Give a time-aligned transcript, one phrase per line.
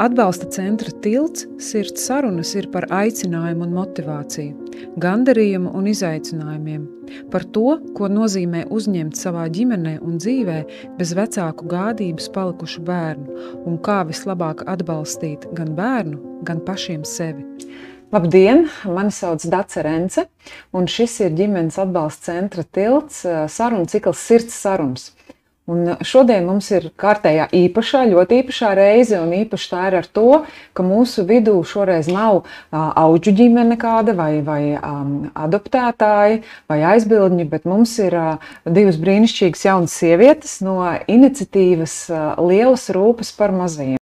[0.00, 4.70] Atbalsta centra tilts sirds sarunas ir par aicinājumu un motivāciju,
[5.02, 6.86] gandarījumu un izaicinājumiem,
[7.28, 10.56] par to, ko nozīmē uzņemt savā ģimenē un dzīvē
[10.96, 16.16] bez vecāku gādības palikušu bērnu un kā vislabāk atbalstīt gan bērnu,
[16.48, 17.44] gan pašiem sevi.
[18.10, 18.70] Labdien!
[18.88, 20.24] Mani sauc Dace Rence,
[20.72, 23.20] un šis ir ģimenes atbalsta centra tilts
[23.52, 25.10] sarunu cikls Sirds sarunas.
[25.70, 30.40] Un šodien mums ir kārtējā īpašā, ļoti īpašā reize, un īpaši tā ir ar to,
[30.74, 32.40] ka mūsu vidū šoreiz nav
[32.74, 38.16] auģu ģimene kāda vai, vai adoptētāji vai aizbildņi, bet mums ir
[38.66, 41.96] divas brīnišķīgas jaunas sievietes no iniciatīvas
[42.40, 44.00] Lielas rūpes par mazajiem.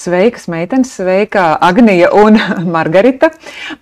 [0.00, 2.38] Sveikas, meitenes, sveika Agnija un
[2.74, 3.30] Margarita.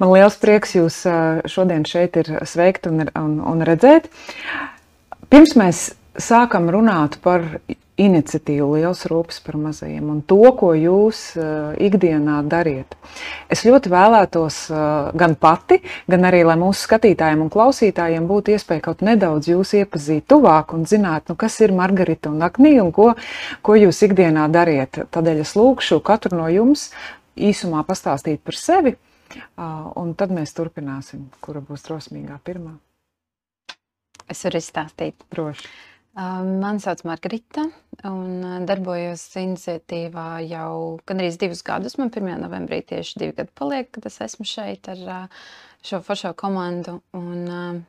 [0.03, 1.05] Man liels prieks jūs
[1.47, 4.11] šodien šeit ir sveikt un, un, un redzēt.
[5.29, 5.85] Pirms mēs
[6.19, 7.45] sākam runāt par
[7.99, 12.95] iniciatīvu Liels rūpes par mazajiem un to, ko jūs uh, ikdienā dariet.
[13.51, 18.85] Es ļoti vēlētos uh, gan pati, gan arī, lai mūsu skatītājiem un klausītājiem būtu iespēja
[18.87, 23.11] kaut nedaudz jūs iepazīt tuvāk un zināt, nu, kas ir Margarita un Aknija un ko,
[23.67, 25.03] ko jūs ikdienā dariet.
[25.15, 26.93] Tādēļ es lūkšu katru no jums
[27.35, 32.79] īsumā pastāstīt par sevi, uh, un tad mēs turpināsim, kura būs drosmīgā pirmā.
[34.29, 35.17] Es varu izstāstīt.
[35.33, 35.88] Droši.
[36.19, 37.63] Mani sauc Margarita,
[38.09, 41.95] un darbojos iniciatīvā jau gandrīz divus gadus.
[42.01, 42.41] Man 1.
[42.43, 45.29] novembrī tieši divi gadi paliek, kad es esmu šeit ar
[45.87, 46.97] šo foršo komandu.
[47.15, 47.85] Un,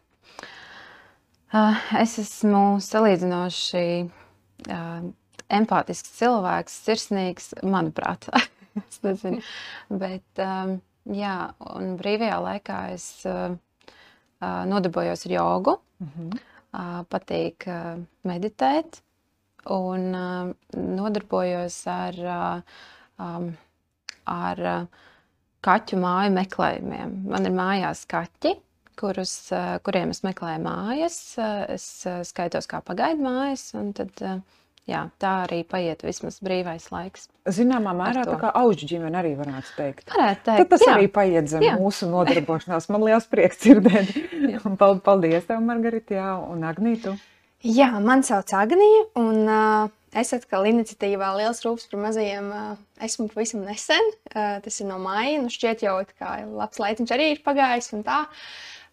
[1.97, 3.86] es esmu salīdzinoši
[5.59, 8.30] empātisks cilvēks, sirsnīgs, manuprāt.
[8.83, 9.41] es nezinu.
[9.89, 10.43] Bet,
[11.17, 11.33] jā,
[11.73, 13.09] un brīvajā laikā es
[14.69, 15.80] nodarbojos ar jogu.
[15.97, 17.65] Mm -hmm patīk
[18.29, 19.01] meditēt
[19.73, 20.11] un
[20.99, 22.19] nodarbojos ar,
[24.30, 24.61] ar
[25.65, 27.15] kaķu māju meklējumiem.
[27.33, 28.53] Man ir mājās kaķi,
[28.99, 29.33] kurus,
[29.85, 31.19] kuriem es meklēju mājas.
[31.39, 31.89] Es
[32.29, 34.23] skaitos kā pagaidu mājas, un tad
[34.89, 37.27] jā, tā arī paiet vismaz brīvais laiks.
[37.49, 40.05] Zināmā mērā tā kā auģu ģimene arī varētu teikt.
[40.13, 40.61] Varētu teikt.
[40.61, 40.95] Tad tas jā.
[40.95, 41.75] arī paiet zem jā.
[41.81, 42.89] mūsu nodarbošanās.
[42.93, 44.15] Man liels prieks dzirdēt.
[45.05, 47.17] Paldies tev, Margarita, jā, un Agnītu.
[47.65, 52.69] Jā, man sauc Agnija, un uh, es atkal iniciatīvā Liels rūps par mazajiem uh,
[53.03, 54.11] esmu pavisam nesen.
[54.31, 58.05] Uh, tas ir no maija, nu šķiet jau kā labs laiciņš arī ir pagājis un
[58.07, 58.21] tā.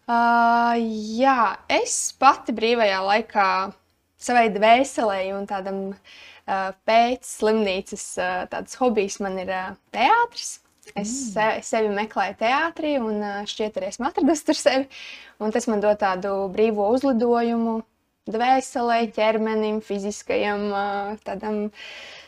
[0.07, 0.75] Uh,
[1.15, 3.47] jā, es pati brīvajā laikā
[4.21, 10.57] savai dvēselē un tādam uh, pēc slimnīcas uh, tāds hobijs man ir uh, teātris.
[10.95, 11.63] Es mm.
[11.67, 13.19] sevi meklēju teātrī, un
[13.49, 14.85] šķiet, arī esmu atradusi tur sevi.
[15.43, 17.81] Un tas man dod tādu brīvo uzlidojumu
[18.31, 20.63] dvēselē, ķermenim, fiziskajam
[21.27, 21.59] tādam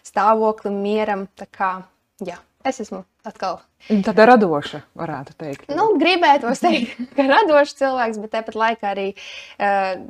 [0.03, 1.23] stāvoklim, mieram.
[1.39, 1.71] Tā kā,
[2.19, 2.35] jā,
[2.67, 3.61] es esmu atkal.
[3.87, 5.69] Tāda radoša, varētu teikt.
[5.71, 10.03] Nu, gribētu teikt, ka radošs cilvēks, bet tāpat laikā arī uh,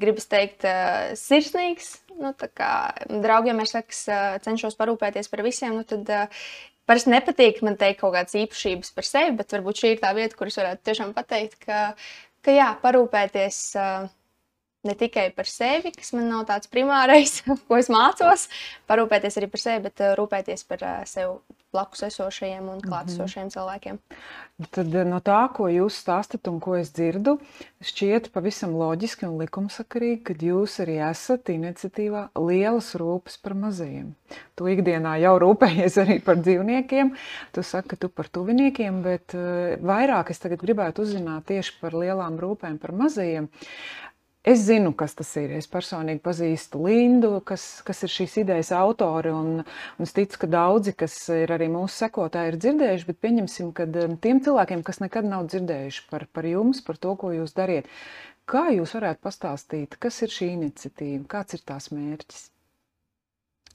[0.00, 0.66] gribas teikt,
[1.20, 1.96] sirsnīgs.
[2.16, 2.32] Nu,
[3.24, 5.76] draugiem sakas, uh, cenšos parūpēties par visiem.
[5.76, 6.08] Nu, tad,
[6.86, 10.36] Parasti nepatīk man teikt kaut kādas īpašības par sevi, bet varbūt šī ir tā vieta,
[10.38, 11.80] kuras varētu tiešām pateikt, ka,
[12.46, 14.06] ka jā, parūpēties uh,
[14.86, 18.48] ne tikai par sevi, kas man nav tāds primārais, ko es mācos,
[18.90, 21.36] parūpēties arī par sevi, bet uh, rūpēties par uh, sevi
[21.76, 23.54] blakus esošajiem un klātesošajiem mm -hmm.
[23.54, 23.98] cilvēkiem.
[24.70, 27.36] Tad eh, no tā, ko jūs stāstat un ko es dzirdu,
[27.84, 34.14] šķiet pavisam loģiski un likumsakarīgi, ka jūs arī esat iniciatīvā lielas rūpes par mazajiem.
[34.56, 37.12] Tu ikdienā jau rūpējies arī par dzīvniekiem,
[37.52, 39.36] tu saki, ka tu par tuviniekiem, bet
[39.92, 43.48] vairāk es tagad gribētu uzzināt tieši par lielām rūpēm par mazajiem.
[44.46, 45.50] Es zinu, kas tas ir.
[45.58, 49.32] Es personīgi pazīstu Lindu, kas, kas ir šīs idejas autori.
[49.34, 53.08] Un, un es ticu, ka daudzi, kas ir arī mūsu sekotāji, ir dzirdējuši.
[53.08, 57.16] Bet pieņemsim, ka um, tiem cilvēkiem, kas nekad nav dzirdējuši par, par jums, par to,
[57.24, 57.90] ko jūs dariet,
[58.52, 62.44] kā jūs varētu pastāstīt, kas ir šī iniciatīva, kāds ir tās mērķis?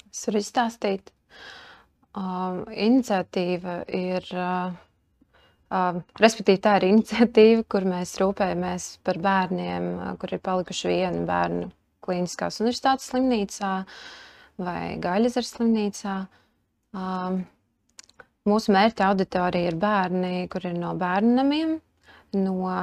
[0.08, 1.12] Es varu izstāstīt.
[2.16, 4.32] Uh, iniciatīva ir.
[4.32, 4.80] Uh,
[6.22, 9.88] respektīvi, tā ir iniciatīva, kur mēs rūpējamies par bērniem,
[10.20, 11.70] kur ir palikuši vieni bērnu
[12.02, 13.72] Kliniskās universitātes slimnīcā
[14.62, 16.16] vai Gaļasars slimnīcā.
[16.92, 17.38] Uh,
[18.50, 21.76] mūsu mērķa auditorija ir bērni, kur ir no bērnu namiem,
[22.42, 22.76] no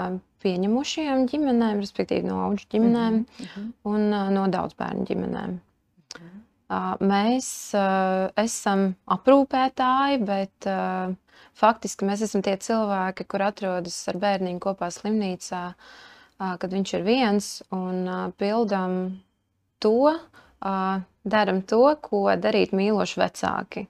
[0.44, 3.70] pieņemušajām ģimenēm, respektīvi no auģu ģimenēm mm -hmm.
[3.90, 5.56] un no daudz bērnu ģimenēm.
[5.58, 7.08] Mm -hmm.
[7.11, 7.49] mēs
[8.44, 10.69] esam aprūpētāji, bet
[11.58, 15.62] faktiski mēs esam tie cilvēki, kur atrodas ar bērniņu kopā slimnīcā,
[16.38, 18.06] kad viņš ir viens un
[18.38, 18.99] pildām
[19.82, 20.17] to,
[20.58, 23.87] darām to, ko darīt mīloši vecāki.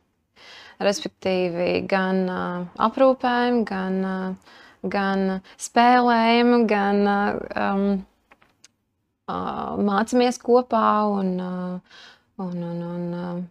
[0.83, 2.29] respektīvi gan
[2.79, 3.99] aprūpējumu, gan,
[4.83, 5.25] gan
[5.59, 7.85] spēlējumu, gan um,
[9.89, 11.35] mācāmies kopā un,
[12.39, 13.45] un, un, un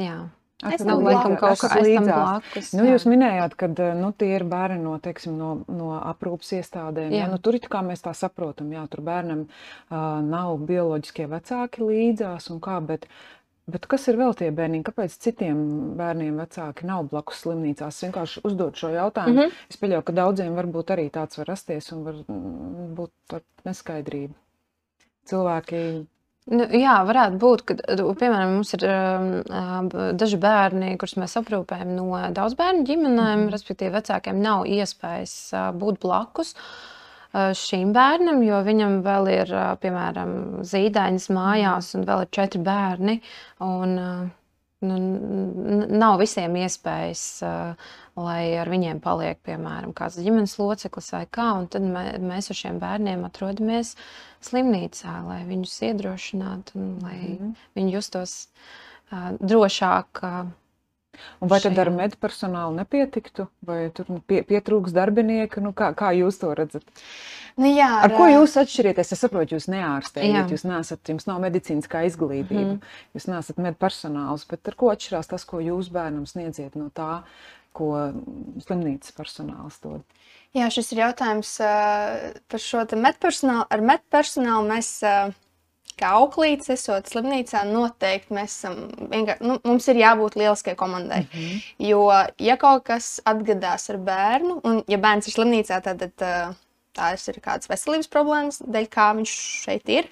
[0.00, 0.18] jā.
[0.66, 2.08] Es tam laikam kaut kā līdzās.
[2.08, 2.72] blakus.
[2.74, 2.96] Nu, jā.
[2.96, 7.12] jūs minējāt, ka nu, tie ir bērni no, teiksim, no, no aprūpas iestādēm.
[7.14, 7.20] Jā.
[7.22, 7.28] Jā.
[7.30, 12.50] Nu, tur it kā mēs tā saprotam, jā, tur bērnam uh, nav bioloģiskie vecāki līdzās
[12.50, 13.06] un kā, bet,
[13.70, 14.82] bet kas ir vēl tie bērni?
[14.82, 15.62] Kāpēc citiem
[16.00, 17.94] bērniem vecāki nav blakus slimnīcās?
[17.94, 19.38] Es vienkārši uzdod šo jautājumu.
[19.38, 19.46] Mm.
[19.46, 19.64] -hmm.
[19.70, 24.34] Es pieļauju, ka daudziem varbūt arī tāds var rasties un var mm, būt neskaidrība.
[25.28, 25.84] Cilvēki
[26.48, 27.74] Nu, jā, varētu būt, ka,
[28.16, 33.50] piemēram, mums ir um, daži bērni, kurus mēs aprūpējam no daudz bērnu ģimenēm, mm -hmm.
[33.52, 39.74] respektīvi, vecākiem nav iespējas uh, būt blakus uh, šīm bērnam, jo viņam vēl ir, uh,
[39.82, 40.34] piemēram,
[40.64, 43.20] zīdainis mājās un vēl ir četri bērni.
[43.60, 44.37] Un, uh,
[44.86, 44.98] nu,
[45.90, 47.88] nav visiem iespējas, uh,
[48.18, 51.48] lai ar viņiem paliek, piemēram, kāds ģimenes loceklis vai kā.
[51.58, 53.94] un Tad mē, mēs ar šiem bērniem atrodamies
[54.46, 57.54] slimnīcā, lai viņus iedrošinātu un lai mm -hmm.
[57.78, 58.38] viņi justos
[59.12, 60.22] uh, drošāk.
[60.22, 60.54] Uh,
[61.42, 61.84] Un vai tad šajā.
[61.84, 65.62] ar medpersonālu nepietiktu, vai tur nu, pie, pietrūks darbinieku?
[65.64, 66.86] Nu, kā, kā jūs to redzat?
[67.58, 69.12] Nu, jā, Ar ko ā, jūs atšķirieties?
[69.14, 74.68] Es saprotu, jūs neārstējat, jūs neesat, jums nav medicīniskā izglītība, mm jūs neesat medpersonāls, bet
[74.70, 77.24] ar ko atšķirās tas, ko jūs bērnam sniedziet no tā,
[77.74, 77.90] ko
[78.62, 80.04] slimnīcas personāls dod?
[80.56, 83.66] Jā, šis ir jautājums uh, par šo medpersonālu.
[83.68, 85.34] Ar medpersonālu mēs, uh,
[85.98, 88.78] kā auklītes, esot slimnīcā, noteikti mēs esam
[89.42, 91.24] nu, mums ir jābūt lieliskai komandai.
[91.26, 91.62] Mm -hmm.
[91.88, 92.02] Jo,
[92.38, 96.08] ja kaut kas atgadās ar bērnu, un ja bērns ir slimnīcā, tad,
[96.98, 99.34] tās ir kādas veselības problēmas, dēļ kā viņš
[99.64, 100.08] šeit ir.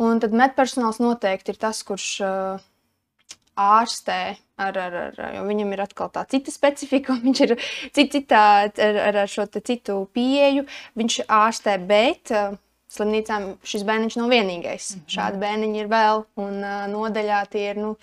[0.00, 2.60] Un tad medpersonāls noteikti ir tas, kurš uh,
[3.60, 7.54] ārstē, ar, ar, ar, jo viņam ir atkal tā cita specifika, viņš ir
[7.92, 10.66] cit, citā, ar, ar, šo citu pieeju.
[11.00, 12.56] Viņš ārstē, bet uh,
[12.90, 14.92] slimnīcām šis bērniņš nav vienīgais.
[14.92, 15.14] Mm -hmm.
[15.14, 17.96] Šādi bērniņi ir vēl, un uh, nodaļā tie ir nu,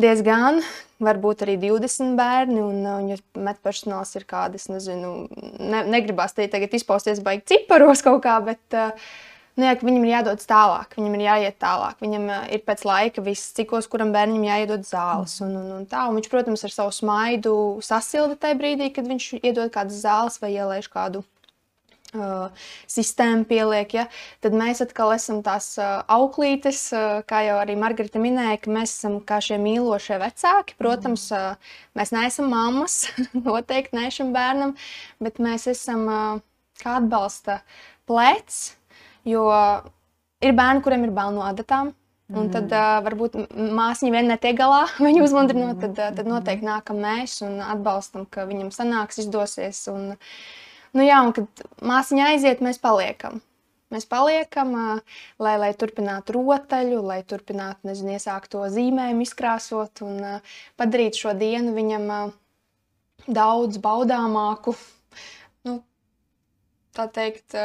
[0.00, 0.62] diezgan,
[1.02, 5.28] varbūt arī 20 bērni, un, un ja medpersonāls ir kādas, nezinu,
[5.58, 8.94] ne, negribās te tagad izpausties baigi ciparos kaut kā, bet uh,
[9.58, 11.96] Nu, jā, viņam ir jādodas tālāk, viņam ir jāiet tālāk.
[11.98, 15.34] Viņam uh, ir pēc laika viss cikos, kuram bērnam jāiedod zāles.
[15.42, 16.04] Un, un, un tā.
[16.06, 20.52] un viņš, protams, ar savu smaidu sasilda tajā brīdī, kad viņš iedod kādas zāles vai
[20.54, 21.24] ielaiž kādu
[22.16, 23.94] uh, sistēmu, pieliek.
[23.96, 24.06] Ja?
[24.44, 28.96] Tad mēs atkal esam tās uh, auklītes, uh, kā jau arī Margarita minēja, ka mēs
[28.98, 30.78] esam kā šie mīlošie vecāki.
[30.80, 33.04] Protams, uh, mēs neesam mammas,
[33.48, 34.74] noteikti ne šim bērnam,
[35.24, 36.42] bet mēs esam uh,
[36.82, 37.62] kā atbalsta
[38.08, 38.76] plecs.
[39.28, 39.48] Jo
[40.40, 41.92] ir bērni, kuriem ir bail no adatām.
[42.28, 46.66] Un tad uh, varbūt m- māsiņa vien netiek galā, viņu uzmundrinot, tad, uh, tad noteikti
[46.68, 49.80] nākam mēs un atbalstam, ka viņam sanāks, izdosies.
[49.88, 50.10] Un,
[50.96, 53.42] nu jā, un kad māsiņa aiziet, mēs paliekam.
[53.88, 54.74] Mēs paliekam,
[55.40, 60.20] lai, lai turpinātu rotaļu, lai turpinātu, nezinu, iesākt to zīmējumu, izkrāsot un
[60.76, 62.10] padarīt šo dienu viņam
[63.24, 64.76] daudz baudāmāku.
[65.64, 65.78] Nu,
[66.96, 67.56] tā teikt,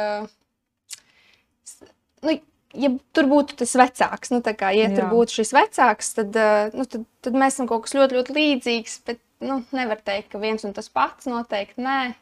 [2.24, 2.38] nu,
[2.72, 4.94] ja tur būtu tas vecāks, nu, kā, ja Jā.
[4.96, 6.40] tur būtu šis vecāks, tad,
[6.72, 8.98] nu, tad, tad mēs esam kaut kas ļoti, ļoti līdzīgs.
[9.08, 12.14] Bet nu, nevar teikt, ka viens un tas pats noteikti nē.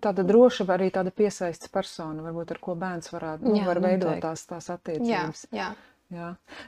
[0.00, 4.20] Tāda droša, arī tāda piesaistes persona, varbūt ar ko bērns varētu nu, Jā, var veidot
[4.24, 5.42] tās, tās jā, attiecības.
[5.52, 5.72] jā.
[6.12, 6.26] Jā.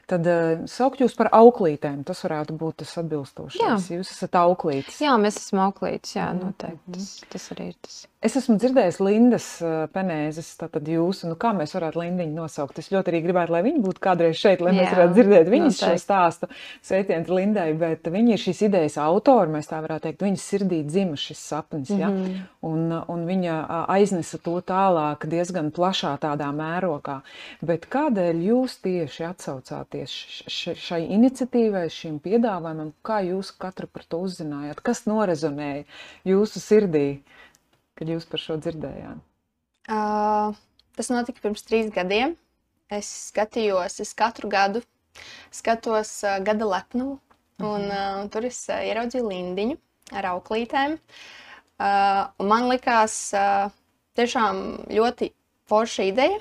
[0.09, 3.61] Tad uh, saukt jūs par auklītēm, tas varētu būt tas atbilstošais.
[3.61, 3.97] Jā.
[3.99, 4.97] Jūs esat auklītis.
[5.05, 6.15] jā, mēs esam auklītis.
[6.17, 6.93] Jā, Mhm, noteikti.
[6.95, 7.99] Tas, tas arī ir tas.
[8.25, 12.79] Es esmu dzirdējis Lindas uh, penēzes, tātad jūsu, nu kā mēs varētu Lindiņu nosaukt.
[12.81, 15.77] Es ļoti arī gribētu, lai viņa būtu kādreiz šeit, lai mēs Jā, varētu dzirdēt viņas
[15.77, 16.01] šo noteikti.
[16.01, 16.49] stāstu.
[16.89, 20.25] Sveiciens Lindai, bet viņa ir šīs idejas autori, mēs tā varētu teikt.
[20.25, 22.09] Viņas sirdī dzima šis sapnis, ja?
[22.09, 22.39] Mhm.
[22.65, 23.59] un, uh, un viņa
[23.93, 27.19] aiznesa to tālāk diezgan plašā tādā mērogā.
[27.61, 30.17] Bet kādēļ jūs tieši atsaucāties
[30.49, 34.81] šai iniciatīvai, šim piedāvājumam, kā jūs katru par to uzzinājāt?
[34.81, 35.85] Kas norezonēja
[36.33, 37.07] jūsu sirdī?
[37.99, 39.21] Kad jūs par šo dzirdējāt?
[39.85, 40.55] Uh,
[40.97, 42.35] tas notika pirms trīs gadiem.
[42.93, 44.81] Es skatījos, es katru gadu
[45.53, 47.17] skatos uh, gada lepnumu,
[47.63, 49.77] un uh, tur es uh, ieraudzīju lindiņu
[50.17, 50.97] ar auklītēm.
[51.75, 53.71] Uh, man likās uh,
[54.19, 54.61] tiešām
[54.93, 55.31] ļoti
[55.69, 56.39] forša ideja,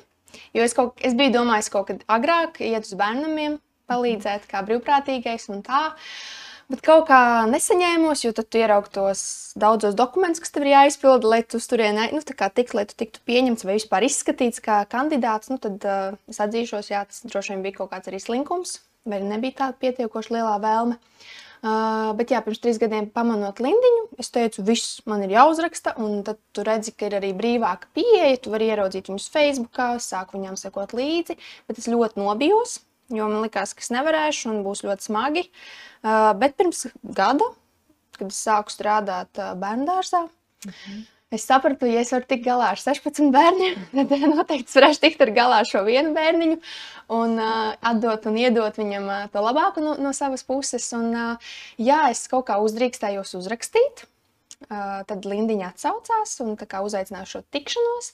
[0.55, 3.59] jo es, kaut, es biju domājis kaut kad agrāk iet uz bērnamiem,
[3.91, 5.87] palīdzēt kā brīvprātīgais un tā.
[6.73, 9.21] Bet kaut kā nesaņēmos, jo tad tu ieraugi tos
[9.61, 12.87] daudzos dokumentus, kas tev ir jāizpilda, lai tu uz turieni nu, tā kā tiktu, lai
[12.89, 15.53] tu tiktu pieņemts vai vispār izskatīts kā kandidāts.
[15.53, 19.21] Nu, tad uh, es atzīšos, jā, tas droši vien bija kaut kāds arī slinkums, vai
[19.21, 20.97] nebija tāda pietiekoši lielā vēlme.
[21.65, 25.95] Uh, bet, jā, pirms trīs gadiem pamanot Lindiņu, es teicu, viss man ir jāuzraksta.
[26.01, 28.41] Un tad tu redzi, ka ir arī brīvāka pieeja.
[28.45, 31.39] Tu vari ieraudzīt viņus Facebook, sāku viņiem sekot līdzi.
[31.69, 35.49] Bet es ļoti nobijos, jo man likās, ka es nevarēšu un būs ļoti smagi.
[36.05, 37.49] Uh, bet pirms gada,
[38.19, 40.27] kad es sāku strādāt uh, bērnu dārzā,
[40.69, 41.03] mhm.
[41.35, 43.79] Es sapratu, ja es varu tikt galā ar 16 bērniem,
[44.11, 46.59] tad noteikti es varēšu tikt galā ar šo vienu bērniņu
[47.17, 50.87] un uh, atdot un iedot viņam to labāko no, no savas puses.
[50.95, 51.11] Un,
[51.81, 54.07] jā, es kaut kā uzdrīkstējos uzrakstīt.
[54.65, 58.13] Tad Lindiņa atsaucās un uzaicināja šo tikšanos,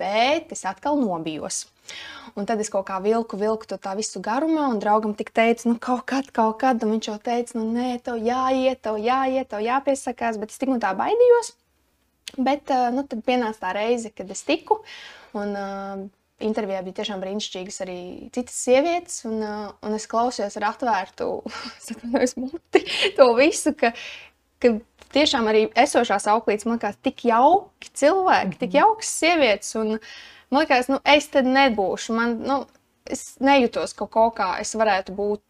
[0.00, 1.64] bet es atkal nobijos.
[2.34, 5.76] Un tad es kaut kā vilku, vilku to visu garumā, un draugam tik teicu, nu,
[5.78, 9.62] kaut kad, kaut kad, un viņš jau teica, nu, nē, tev jāiet, tev jāiet, tev
[9.62, 11.52] jāpiesakās, bet es tik un tā baidījos.
[12.34, 14.80] Bet uh, nu, tad pienāca tā reize, kad es tiku.
[15.38, 16.04] Un, uh,
[16.42, 17.98] Intervijā bija tiešām brīnišķīgas arī
[18.34, 21.28] citas sievietes, un, uh, un es klausījos ar atvērtu
[22.42, 22.82] muti
[23.14, 23.92] to visu, ka,
[24.58, 24.72] ka
[25.14, 28.60] tiešām arī esošās auklītes man liekas tik jauki cilvēki, mm -hmm.
[28.60, 28.78] tik mhm.
[28.78, 29.74] jaukas sievietes.
[29.80, 29.98] Un,
[30.50, 32.16] man liekas, nu, es tad nebūšu.
[32.16, 32.64] Man, nu,
[33.10, 35.42] es nejūtos kaut, kaut kā, es varētu būt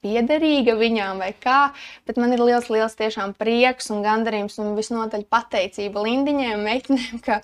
[0.00, 1.72] piederīga viņām vai kā,
[2.08, 7.20] bet man ir liels, liels tiešām prieks un gandarījums un visnotaļ pateicība Lindiņai un meitenēm,
[7.26, 7.40] ka,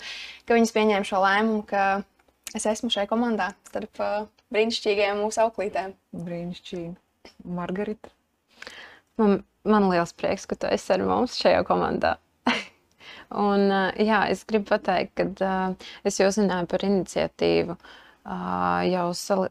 [0.49, 2.02] ka viņas pieņēma šo lēmumu, ka
[2.56, 5.92] es esmu šajā komandā starp uh, brīnišķīgajām mūsu auklītēm.
[6.16, 6.95] Brīnišķīgi.
[7.59, 8.12] Margarita?
[9.21, 12.17] Man, man liels prieks, ka tu esi ar mums šajā komandā.
[13.49, 17.77] un, uh, jā, es gribu pateikt, ka uh, es jau zināju par iniciatīvu.
[17.77, 18.07] Uh,
[18.91, 19.49] jau sali...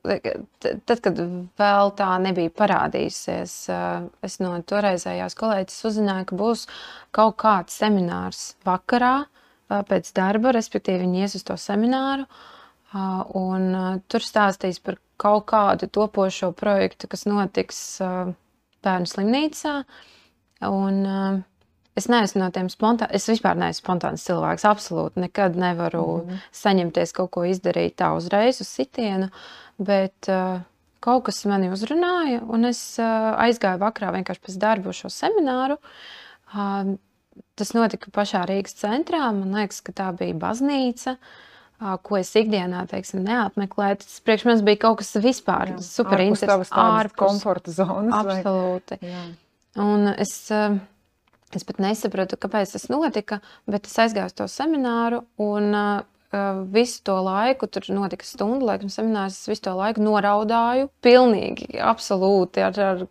[0.59, 1.19] tad, kad
[1.59, 3.53] vēl tā nebija parādījusies,
[4.25, 6.65] es no toreizējās kolēģis uzzināju, ka būs
[7.15, 9.29] kaut kāds seminārs vakarā
[9.69, 12.27] pēc darba, respektīvi viņi ies uz to semināru,
[13.39, 17.79] un tur stāstīs par kaut kādu topošo projektu, kas notiks
[18.85, 19.75] bērnu slimnīcā,
[20.69, 21.43] un
[21.95, 23.15] Es neesmu no tiem spontāniem.
[23.15, 24.65] Es vispār neesmu spontāns cilvēks.
[24.67, 26.41] Absolūti nekad nevaru mm -hmm.
[26.51, 29.29] saņemties kaut ko izdarīt tā uzreiz uz sitienu.
[29.77, 30.59] Bet uh,
[30.99, 35.77] kaut kas mani uzrunāja, un es uh, aizgāju vakarā vienkārši pēc darba uz šo semināru.
[36.51, 36.97] Uh,
[37.55, 39.31] tas notika pašā Rīgas centrā.
[39.31, 41.11] Man liekas, ka tā bija baznīca.
[41.11, 41.17] Uh,
[41.79, 44.01] ko es ikdienā teiksim, neapmeklēju.
[44.03, 46.71] Tas priekš manis bija kaut kas vispār super interesants.
[46.71, 48.15] Ārpus komforta zonas.
[48.23, 48.99] Absolūti.
[49.83, 50.35] Un es
[51.55, 53.37] Es pat nesapratu, kāpēc tas notika,
[53.69, 55.21] bet es aizgāju uz to semināru.
[55.39, 55.77] Un,
[56.73, 62.65] visu to laiku, tur notika stundu laikam seminārs, es visu to laiku noraudāju, pilnīgi, absolūti
[62.65, 63.05] ar, ar,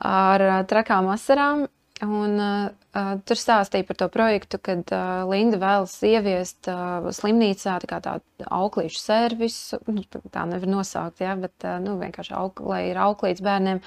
[0.00, 1.68] ar trakām asarām.
[2.02, 8.00] Un, uh, tur stāstīja par to projektu, kad uh, Linda vēlas ieviest uh, slimnīcā tā
[8.02, 9.78] tādu auklīšu servisu.
[9.86, 10.02] Nu,
[10.34, 13.82] tā nevar nosaukt, ja, bet uh, nu, vienkārši auk, lai ir auklīts bērniem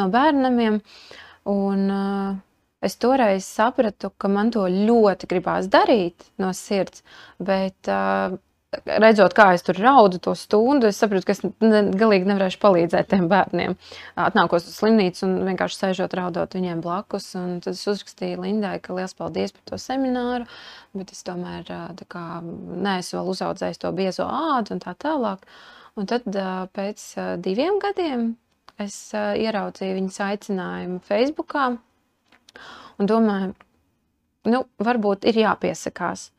[0.00, 0.80] no bērnamiem.
[1.50, 2.38] Un, uh,
[2.80, 7.02] Es toreiz sapratu, ka man to ļoti gribās darīt no sirds,
[7.36, 8.38] bet uh,
[8.70, 13.10] redzot, kā es tur raudu to stundu, es sapratu, ka es ne, galīgi nevarēšu palīdzēt
[13.10, 13.74] tiem bērniem.
[14.20, 17.32] Atnākos uz slimnīcu un vienkārši sēžot, raudot viņiem blakus.
[17.34, 20.46] Tad es uzrakstīju Lindai, ka liels paldies par to semināru,
[20.96, 21.66] bet es tomēr
[22.10, 25.46] kā, neesmu vēl uzaudzējis to biezo ādu un tā tālāk.
[25.98, 26.28] Un tad
[26.76, 27.06] pēc
[27.42, 28.34] diviem gadiem
[28.80, 31.72] es ieraudzīju viņas aicinājumu Facebookā
[33.00, 33.54] un domāju,
[34.52, 36.30] nu, varbūt ir jāpiesakās.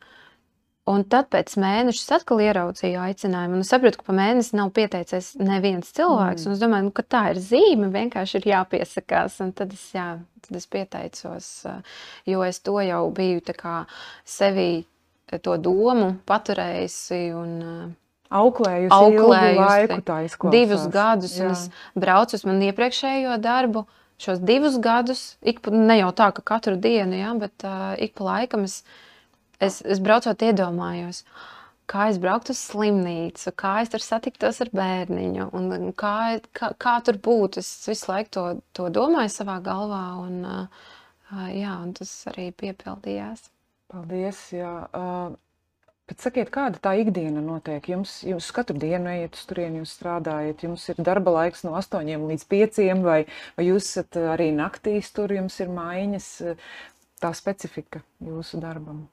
[0.92, 5.94] Un tad pēc mēneša atkal ieraudzīju aicinājumu, es sapratu, ka pa mēnesi nav pieteicies neviens
[5.96, 6.48] cilvēks.
[6.48, 6.56] Mm.
[6.56, 9.40] Es domāju, nu, ka tā ir zīme, vienkārši ir jāpiesakās.
[9.46, 10.08] Un tad es, jā,
[10.48, 11.50] tad es pieteicos,
[12.30, 13.44] jo es to jau biju
[14.26, 14.70] sevi
[15.32, 17.24] to domu paturējusi.
[17.38, 17.56] Un,
[18.32, 20.54] auklējusi, auklējusi laiku, tā izklausās.
[20.56, 21.48] Divus gadus, jā.
[21.48, 21.66] un es
[22.00, 23.86] braucu uz manu iepriekšējo darbu.
[23.88, 28.14] Uh, šos divus gadus, ik, ne jau tā, ka katru dienu, ja, bet uh, ik
[28.18, 28.82] pa laikam es,
[29.68, 31.24] es, es braucot iedomājos,
[31.92, 36.16] kā es brauktu uz slimnīcu, kā es tur satiktos ar bērniņu, un kā,
[36.58, 37.64] kā, kā tur būtu.
[37.64, 43.50] Es visu laiku to, to domāju savā galvā, un, uh, jā, un tas arī piepildījās.
[43.92, 44.44] Paldies!
[44.56, 44.76] Jā.
[44.96, 45.40] Uh,
[46.12, 47.86] Bet sakiet, kāda tā ikdiena notiek?
[47.88, 52.26] Jums, jums katru dienu ejat uz turieni, jūs strādājat, jums ir darba laiks no 8
[52.28, 53.22] līdz 5, vai,
[53.56, 56.28] vai jūs esat arī naktīs tur, jums ir maiņas,
[57.24, 59.06] tā specifika jūsu darbam?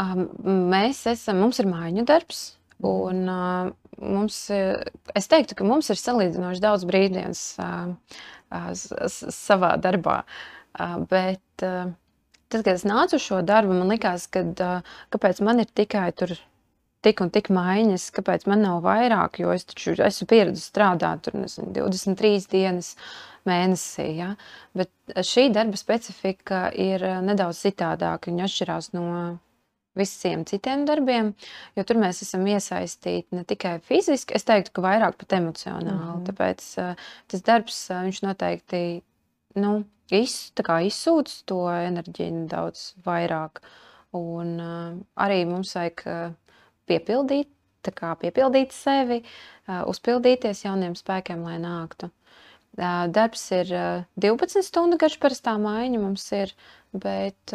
[0.00, 0.26] Um,
[0.72, 2.42] mēs esam, mums ir maiņu darbs,
[2.82, 7.92] un uh, mums, es teiktu, ka mums ir salīdzinoši daudz brīvdienas uh,
[8.50, 8.70] uh,
[9.36, 11.92] savā darbā, uh, bet uh,
[12.48, 14.46] tad, kad es nācu uz šo darbu, man likās, ka
[15.12, 16.34] kāpēc man ir tikai tur
[17.02, 21.38] tik un tik maiņas, kāpēc man nav vairāk, jo es taču esmu pieredzējis strādāt tur
[21.40, 22.94] nezinu, 23 dienas
[23.48, 24.08] mēnesī.
[24.18, 24.32] Ja?
[24.78, 28.30] Bet šī darba specifika ir nedaudz citādāka.
[28.30, 29.06] Viņa atšķirās no
[29.98, 31.32] visiem citiem darbiem,
[31.76, 36.22] jo tur mēs esam iesaistīti ne tikai fiziski, es teiktu, ka vairāk pat emocionāli.
[36.22, 36.22] Mm.
[36.30, 36.68] Tāpēc
[37.28, 38.82] tas darbs, viņš noteikti
[39.60, 39.74] nu,
[40.12, 43.62] iz, izsūc to enerģiju daudz vairāk.
[44.16, 46.02] Un arī mums vajag
[46.88, 47.48] piepildīt,
[47.84, 49.22] piepildīt sevi,
[49.88, 52.10] uzpildīties jauniem spēkiem, lai nāktu.
[52.78, 56.54] Darbs ir uh, 12 stundu garš, parastā maiņa mums ir,
[56.92, 57.52] bet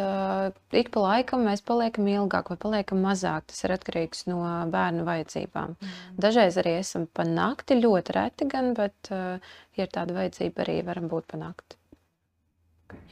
[0.78, 3.46] ik pa laikam mēs paliekam ilgāk vai paliekam mazāk.
[3.50, 4.40] Tas ir atkarīgs no
[4.74, 5.76] bērnu vajadzībām.
[5.78, 5.98] Mm.
[6.26, 11.10] Dažreiz arī esam pa nakti, ļoti reti gan, bet, ja ir tāda vajadzība, arī varam
[11.12, 11.78] būt pa nakti.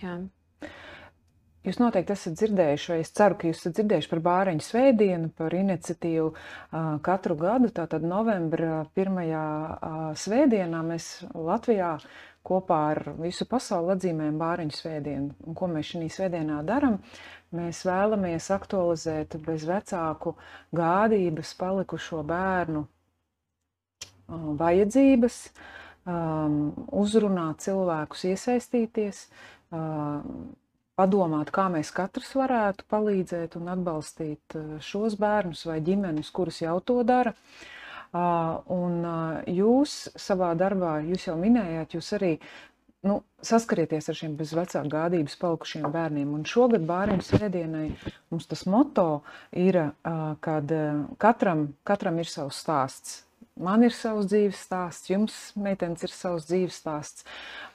[0.01, 0.17] Jā.
[1.65, 5.53] Jūs noteikti esat dzirdējuši, vai es ceru, ka jūs esat dzirdējuši par Bāriņu svētdienu, par
[5.57, 6.27] iniciatīvu
[7.07, 7.71] katru gadu.
[7.79, 9.45] Tātad novembra pirmajā
[10.23, 11.95] svētdienā mēs Latvijā
[12.45, 15.31] kopā ar visu pasauli atzīmējam Bāriņu svētdienu.
[15.49, 16.99] Un ko mēs šī svētdienā darām?
[17.55, 20.35] Mēs vēlamies aktualizēt bez vecāku
[20.75, 22.83] gādības palikušo bērnu
[24.61, 25.39] vajadzības,
[27.01, 29.23] uzrunāt cilvēkus, iesaistīties
[30.99, 37.01] padomāt, kā mēs katrs varētu palīdzēt un atbalstīt šos bērnus vai ģimenes, kuras jau to
[37.07, 37.35] dara.
[38.15, 39.03] Un
[39.51, 42.31] jūs savā darbā, jūs jau minējāt, jūs arī
[43.05, 46.31] nu, saskarieties ar šiem bez vecāku gādības palikušiem bērniem.
[46.37, 47.89] Un šogad bērnu svētdienai
[48.31, 49.21] mums tas moto
[49.51, 49.81] ir,
[50.47, 50.73] kad
[51.21, 53.24] katram, katram ir savs stāsts.
[53.55, 57.23] Man ir savs dzīves stāsts, jums, meitenes, ir savs dzīves stāsts.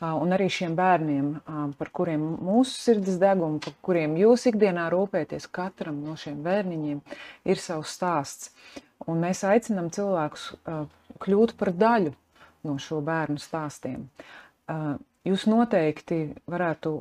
[0.05, 1.31] Un arī šiem bērniem,
[1.79, 7.01] par kuriem mūsu sirds deg un par kuriem jūs ikdienā rūpēties, katram no šiem bērniņiem
[7.49, 8.51] ir savs stāsts.
[9.09, 10.51] Un mēs aicinām cilvēkus
[11.25, 12.13] kļūt par daļu
[12.69, 14.05] no šo bērnu stāstiem.
[15.25, 16.99] Jūs noteikti varētu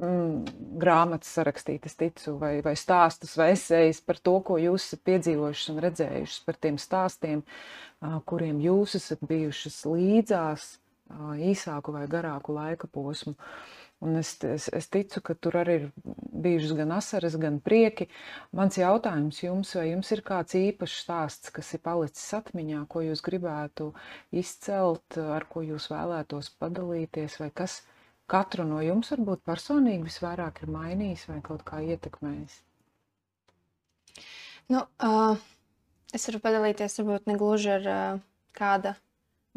[0.00, 5.04] mm, grāmatas sarakstīt, es ticu, vai, vai stāstus, vai esejas par to, ko jūs esat
[5.08, 7.44] piedzīvojuši un redzējuši, par tiem stāstiem,
[8.30, 10.70] kuriem jūs esat bijušas līdzās
[11.50, 13.36] īsāku vai garāku laika posmu.
[14.00, 15.82] Un es, es, es ticu, ka tur arī ir
[16.40, 18.06] bijušas gan asaras, gan prieki.
[18.56, 23.20] Mans jautājums jums, vai jums ir kāds īpašs stāsts, kas ir palicis atmiņā, ko jūs
[23.26, 23.90] gribētu
[24.32, 27.82] izcelt, ar ko jūs vēlētos padalīties, vai kas,
[28.30, 32.60] katru no jums varbūt personīgi visvairāk ir mainījis vai kaut kā ietekmējis?
[34.70, 35.40] Nu, uh,
[36.14, 38.20] es varu padalīties varbūt ne gluži ar uh,
[38.56, 38.94] kāda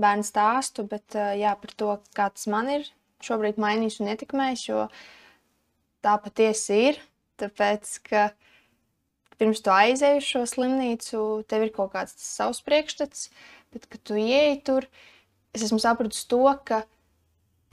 [0.01, 2.87] bērnu stāstu, bet uh, jā, par to, kā tas man ir
[3.23, 4.87] šobrīd mainījis un ietekmējis, jo
[6.03, 6.97] tā patiesi ir,
[7.39, 8.23] tāpēc, ka
[9.39, 13.29] pirms tu aizēji uz šo slimnīcu, tev ir kaut kāds savs priekšstats,
[13.75, 14.89] bet, kad tu ieeji tur,
[15.55, 16.83] es esmu sapratusi to, ka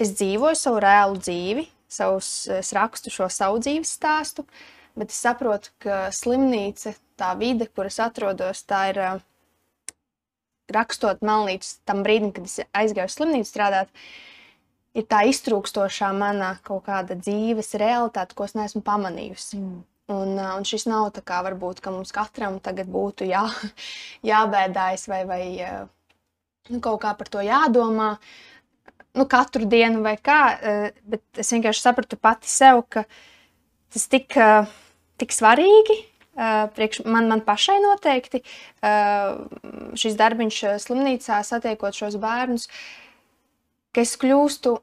[0.02, 4.46] es dzīvoju savu reālu dzīvi, savus, es rakstu šo savu dzīves stāstu,
[4.98, 9.02] bet es saprotu, ka slimnīca, tā vide, kur es atrodos, tā ir
[10.70, 13.90] rakstot man līdz tam brīdim, kad es aizgāju uz slimnīcu strādāt,
[14.96, 19.60] ir tā iztrūkstošā mana kaut kāda dzīves realitāte, ko es neesmu pamanījusi.
[19.60, 19.78] Mm.
[20.10, 23.44] Un, un šis nav tā kā varbūt, ka mums katram tagad būtu jā,
[24.30, 25.42] jābēdājas vai, vai
[26.70, 28.16] nu, kaut kā par to jādomā.
[29.12, 33.04] Nu, katru dienu vai kā, eh, bet es vienkārši sapratu pati sev, ka
[33.90, 34.66] tas tik, eh,
[35.18, 35.96] tik svarīgi.
[36.40, 38.40] Eh, priekš man, man pašai noteikti
[40.00, 42.68] šis darbiņš slimnīcā, satiekot šos bērnus,
[43.92, 44.78] ka es kļūstu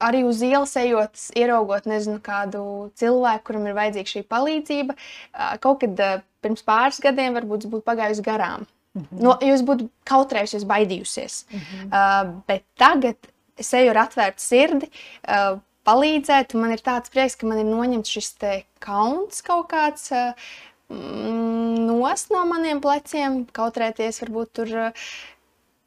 [0.00, 4.96] arī uz ielas ejot, ieraugot nezinu, kādu cilvēku, kuram ir vajadzīga šī palīdzība.
[5.60, 8.66] Kaut kad pirms pāris gadiem varbūt būtu pagājusi garām.
[8.94, 9.22] Mm -hmm.
[9.22, 11.46] no, jūs būtu kautrējusies, baidījusies.
[11.50, 11.86] Mm -hmm.
[11.86, 13.16] uh, bet tagad
[13.60, 14.90] es eju ar atvērtu sirdi,
[15.28, 16.56] uh, palīdzēt.
[16.58, 18.34] Man ir tāds prieks, ka man ir noņemts šis
[18.84, 20.10] kauns kaut kāds.
[20.14, 20.32] Uh,
[20.90, 25.08] nost no maniem pleciem, kautrēties, varbūt tur uh,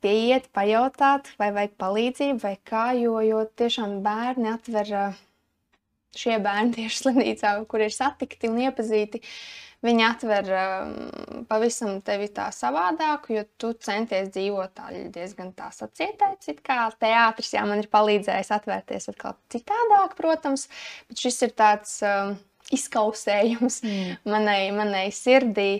[0.01, 4.91] pieiet, pajautāt, vai vajag palīdzību, vai kā, jo, jo tiešām bērni atver,
[6.17, 10.93] šie bērni tieši slimnīcā, kur ir satikti un iepazīti, uh, Viņi atver um,
[11.49, 16.49] pavisam tevi tā savādāk, jo tu centies dzīvot tā diezgan tā sacietēts.
[16.65, 20.65] Kā teātris, jā, man ir palīdzējis atvērties atkal citādāk, protams,
[21.09, 22.33] bet šis ir tāds um,
[22.73, 24.17] izkausējums mm.
[24.33, 25.71] manai, manai sirdī.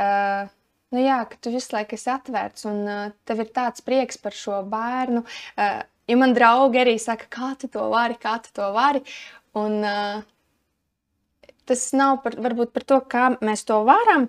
[0.00, 0.48] Uh,
[0.92, 4.34] Nu jā, ka tu visu laiku esi atvērts un uh, tev ir tāds prieks par
[4.36, 5.22] šo bērnu.
[5.56, 5.78] Uh,
[6.10, 9.00] ja man draugi arī saka, kā tu to vari, kā tu to vari.
[9.56, 10.20] Un, uh,
[11.68, 14.28] tas nav par, varbūt par to, kā mēs to varam,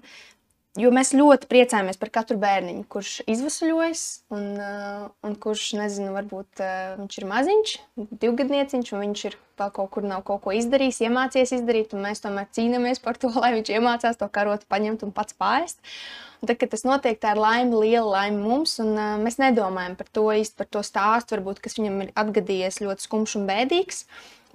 [0.74, 4.00] Jo mēs ļoti priecājamies par katru bērniņu, kurš izvasuļojas,
[4.34, 7.74] un, uh, un kurš, nezinu, varbūt uh, viņš ir maziņš,
[8.24, 12.26] divgadnieciņš, un viņš ir vēl kaut kur nav kaut ko izdarījis, iemācījies izdarīt, un mēs
[12.26, 15.78] tomēr cīnāmies par to, lai viņš iemācās to karotu paņemt un pats pāriest.
[16.42, 19.94] Un tad, kad tas notiek, tā ir laime, liela laime mums, un uh, mēs nedomājam
[20.02, 24.04] par to īsti, par to stāstu, varbūt, kas viņam ir atgadījies ļoti skumjš un bēdīgs,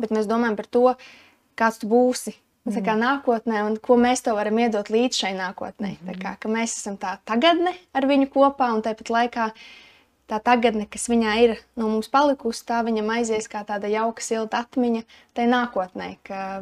[0.03, 0.85] bet mēs domājam par to,
[1.55, 2.35] kāds tu būsi
[2.77, 2.85] Mm.
[2.85, 5.97] Kā nākotnē, un ko mēs to varam iedot līdz šai nākotnē.
[5.99, 6.23] Mm.
[6.23, 9.51] Kā, ka mēs esam tā tagadne ar viņu kopā, un tāpat laikā
[10.29, 14.61] tā tagadne, kas viņā ir no mums palikusi, tā viņam aizies kā tāda jauka, silta
[14.67, 15.03] atmiņa
[15.37, 16.11] tai nākotnē.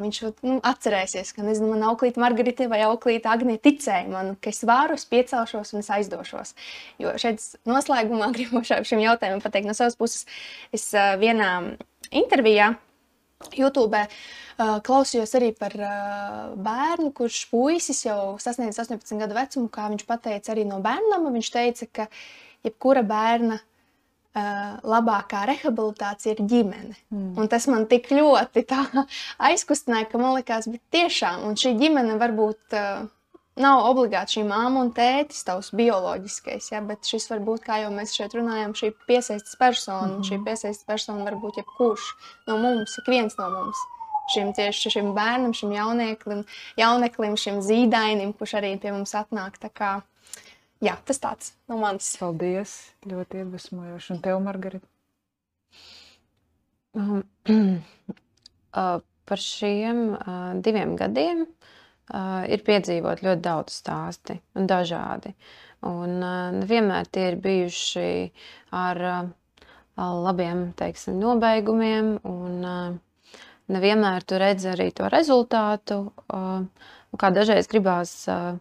[0.03, 4.62] Viņš nu, atcerēsies, ka nezinu, man auklīte Margarita vai auklīte Agnija ticēja man, ka es
[4.69, 6.55] varu, es piecelšos un es aizdošos.
[7.03, 10.29] Jo šeit noslēgumā gribu šim jautājumam pateikt no savas puses.
[10.71, 11.53] Es vienā
[12.14, 12.77] intervijā
[13.53, 19.88] YouTube uh, klausījos arī par uh, bērnu, kurš puisis jau sasniedz 18 gadu vecumu, kā
[19.92, 21.29] viņš teica arī no bērnam.
[21.35, 22.07] Viņš teica, ka
[22.64, 26.96] jebkura bērna uh, labākā rehabilitācija ir ģimene.
[27.12, 27.35] Mm.
[27.37, 28.64] Un tas man tik ļoti
[29.51, 32.81] aizkustināja, ka man likās, ka tiešām šī ģimene var būt
[33.61, 37.90] nav obligāti šī māma un tētis, tavs bioloģiskais, ja, bet šis var būt, kā jau
[37.95, 40.07] mēs šeit runājam, šī piesaistes persona.
[40.07, 40.27] Mm -hmm.
[40.29, 42.09] Šī piesaistes persona var būt jebkurš
[42.47, 43.77] no mums, ik viens no mums.
[44.35, 46.45] Šim tieši šim bērnam, šim jaunieklim,
[46.77, 49.59] jauneklim, šim zīdainim, kurš arī pie mums atnāk.
[49.59, 50.03] Tā kā,
[50.81, 52.16] jā, tas tāds no manis.
[52.16, 54.12] Paldies, ļoti iedvesmojoši.
[54.12, 54.87] Un tev, Margarita?
[56.95, 57.23] Um,
[58.77, 61.76] uh, par šiem uh, diviem gadiem uh,
[62.12, 65.35] uh, ir piedzīvot ļoti daudz stāsti un dažādi.
[65.87, 68.11] Un uh, vienmēr tie ir bijuši
[68.77, 69.25] ar uh,
[69.97, 73.40] labiem teiksim, nobeigumiem, un uh,
[73.73, 76.01] nevienmēr tu redzi arī to rezultātu.
[76.29, 76.64] Uh,
[77.16, 78.16] kā dažreiz gribās.
[78.29, 78.59] Uh,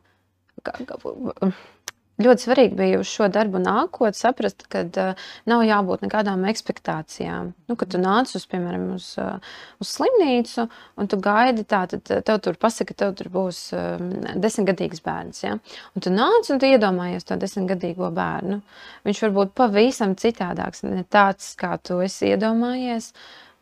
[2.21, 7.51] ļoti svarīgi bija uz šo darbu nākot, saprast, ka uh, nav jābūt nekādām expectācijām.
[7.67, 9.41] Nu, kad tu nāc uz, piemēram, uz, uh,
[9.83, 10.67] uz slimnīcu
[11.01, 14.07] un tu gaidi, tā, tad tev tur pasaka, ka tev tur būs um,
[14.41, 15.43] desmitgadīgs bērns.
[15.43, 15.57] Ja?
[15.95, 18.61] Un tu nāc un tu iedomājies to desmitgadīgo bērnu.
[19.07, 23.11] Viņš var būt pavisam citādāks, ne tāds, kā tu esi iedomājies.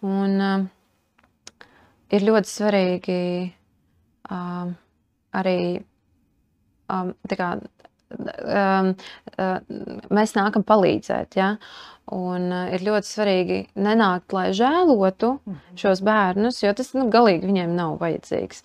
[0.05, 1.67] Un, uh,
[2.13, 3.21] ir ļoti svarīgi
[4.29, 4.73] uh,
[5.41, 5.59] arī
[6.93, 7.13] um,
[8.19, 8.93] um,
[10.13, 11.37] mēs nākam palīdzēt.
[11.39, 11.53] Ja?
[12.13, 15.77] Un uh, ir ļoti svarīgi nenākt, lai žēlotu mhm.
[15.79, 18.63] šos bērnus, jo tas nu, galīgi viņiem nav vajadzīgs.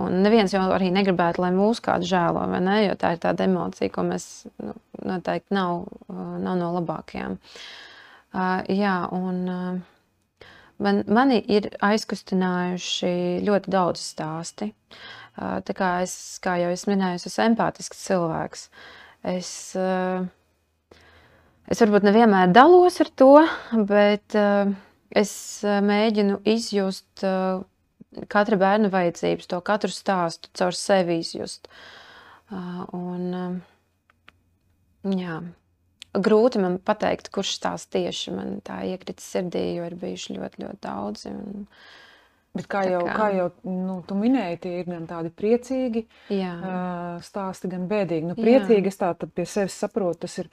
[0.00, 2.80] Un neviens jau arī negribētu, lai mūsu kādu žēlo, ne?
[2.88, 4.26] Jo tā ir tāda emocija, ko mēs
[4.58, 4.74] nu,
[5.06, 7.38] noteikti nav, uh, nav no labākajām.
[8.30, 10.50] Uh, jā, un uh,
[10.82, 13.14] man, mani ir aizkustinājuši
[13.46, 14.70] ļoti daudz stāsti.
[14.70, 18.66] Uh, Tā kā es, kā jau es minēju, esmu empātisks cilvēks.
[19.30, 19.50] Es,
[21.70, 23.34] es varbūt nevienmēr dalos ar to,
[23.88, 24.36] bet
[25.10, 25.32] es
[25.64, 27.24] mēģinu izjust
[28.30, 31.68] katra bērna vajadzības, to katru stāstu caur sevi izjust.
[32.50, 33.60] Un,
[35.06, 35.36] jā,
[36.14, 40.80] grūti man pateikt, kurš tās tieši man tā iekritis sirdī, jo ir bijuši ļoti, ļoti
[40.86, 41.34] daudzi.
[41.34, 41.68] Un,
[42.50, 43.14] Bet kā jau, kā...
[43.14, 46.00] Kā jau nu, tu minēji, tie ir gan tādi priecīgi
[46.34, 46.50] Jā.
[47.22, 48.26] stāsti, gan bēdīgi.
[48.26, 48.90] Nu, priecīgi Jā.
[48.90, 50.48] es tā pie sevis saprotu, tas ir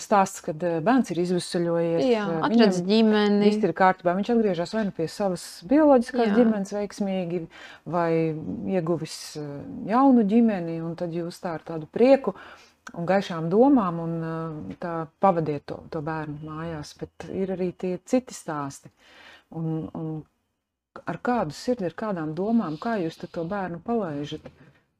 [0.00, 2.04] stāsts, kad bērns ir izvesaļojies.
[2.08, 3.42] Jā, atradz ģimeni.
[3.44, 4.14] Viss ir kārtībā.
[4.16, 6.36] Viņš atgriežas vai nu pie savas bioloģiskās Jā.
[6.38, 7.40] ģimenes veiksmīgi,
[7.96, 8.10] vai
[8.72, 9.18] ieguvis
[9.90, 12.32] jaunu ģimeni, un tad jūs tā ar tādu prieku
[12.96, 14.16] un gaišām domām un
[14.80, 16.94] tā pavadiet to, to bērnu mājās.
[16.96, 18.88] Bet ir arī tie citi stāsti.
[19.56, 20.16] Un, un
[21.04, 24.48] ar kādu sirdi, ar kādām domām, kā jūs to bērnu palaižat?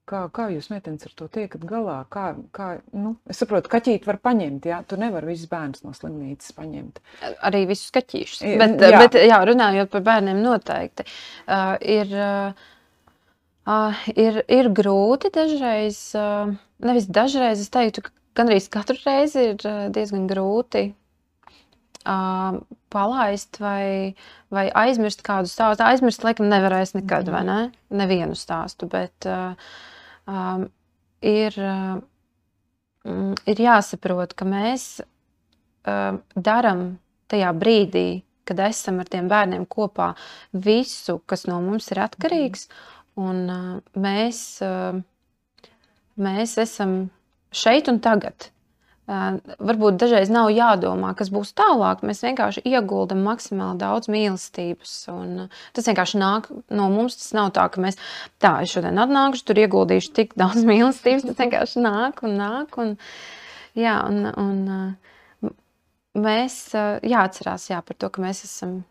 [0.07, 1.97] Kā, kā jūs, meitenes, ar to tiekat galā?
[2.15, 6.55] Kā, kā, nu, es saprotu, kaķīti var paņemt, jā, tu nevari visus bērnus no slimnīcas
[6.55, 7.01] paņemt.
[7.49, 8.45] Arī visus kaķīšus.
[8.61, 9.01] Bet, jā.
[9.03, 11.09] bet jā, runājot par bērniem noteikti,
[11.49, 12.15] uh, ir,
[13.67, 16.55] uh, ir, ir grūti dažreiz, uh,
[16.87, 20.87] nevis dažreiz, es teiktu, ka gandrīz katru reizi ir diezgan grūti
[22.07, 22.63] uh,
[22.97, 24.17] palaist vai,
[24.53, 25.85] vai aizmirst kādu stāstu.
[25.85, 27.59] Aizmirst, laikam, nevarēs nekad, vai ne?
[27.93, 29.53] Nevienu stāstu, bet uh,
[30.31, 30.67] um,
[31.21, 36.87] ir, uh, ir jāsaprot, ka mēs uh, darām
[37.31, 38.07] tajā brīdī,
[38.47, 40.13] kad esam ar tiem bērniem kopā,
[40.53, 42.69] visu, kas no mums ir atkarīgs,
[43.19, 45.01] un uh, mēs, uh,
[46.23, 46.99] mēs esam
[47.57, 48.51] šeit un tagad.
[49.07, 52.03] Varbūt dažreiz nav jādomā, kas būs tālāk.
[52.07, 54.95] Mēs vienkārši ieguldam maksimāli daudz mīlestības.
[55.77, 57.19] Tas vienkārši nāk no mums.
[57.21, 58.01] Tas nav tā, ka mēs
[58.42, 61.29] tā, es šodien atnākšu, tur ieguldīšu tik daudz mīlestības.
[61.29, 62.75] Tas vienkārši nāk un nāk.
[62.83, 62.97] Un,
[63.79, 65.55] jā, un, un
[66.27, 66.59] mēs
[67.07, 68.83] jāatcerās jā, par to, ka mēs esam.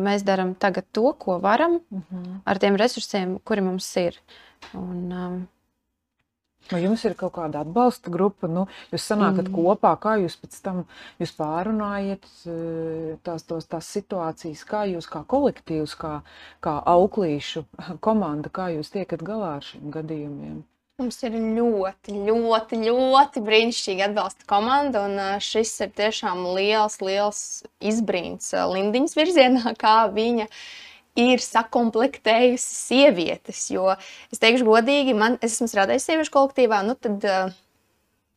[0.00, 2.04] Mēs darām tagad to, ko varam, mhm.
[2.10, 2.36] -huh.
[2.46, 4.16] ar tiem resursiem, kuri mums ir.
[4.72, 5.48] Un, um,
[6.70, 8.48] Vai jums ir kaut kāda atbalsta grupa?
[8.48, 9.54] Nu, jūs sanākat mm.
[9.56, 10.84] kopā, kā jūs pēc tam
[11.20, 16.14] jūs pārunājat eh, tās, tos, tās situācijas, kā jūs kā kolektīvs, kā,
[16.64, 17.66] kā auklīšu
[18.04, 20.62] komanda, kā jūs tiekat galā ar šiem gadījumiem?
[21.02, 25.04] Mums ir ļoti, ļoti, ļoti brīnišķīga atbalsta komanda.
[25.04, 27.44] Un eh, šis ir tiešām liels, liels
[27.84, 30.58] izbrīns eh, Lindiņas virzienā, kā viņa uh,
[31.18, 33.66] ir sakomplektējusi sievietes.
[33.72, 37.54] Jo es teikšu, godīgi, man, es esmu strādājis sieviešu kolektīvā, nu tad uh,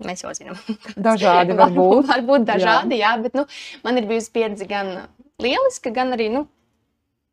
[0.06, 0.60] mēs jau zinām,
[1.10, 2.06] dažādi var būt.
[2.12, 3.48] Varbūt dažādi, jā, jā bet nu,
[3.86, 4.94] man ir bijusi pieredze gan
[5.42, 6.32] lieliska, gan arī.
[6.34, 6.48] Nu,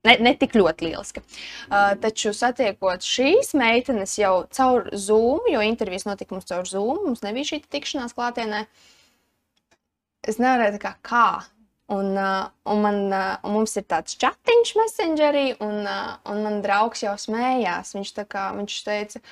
[0.04, 1.22] Ne, ne tik ļoti lieliska.
[1.64, 7.24] Uh, taču satiekot šīs meitenes jau caur Zoom, jo intervijas notika mums caur Zoom, mums
[7.24, 8.66] nebija šī tikšanās klātienē.
[10.28, 11.24] Es nevarēju kā, kā
[11.94, 16.60] Un, uh, un, man, uh, un mums ir tāds chatiņš, messengerī, un, uh, un man
[16.64, 17.94] draugs jau smējās.
[17.96, 19.22] Viņš, kā, viņš teica,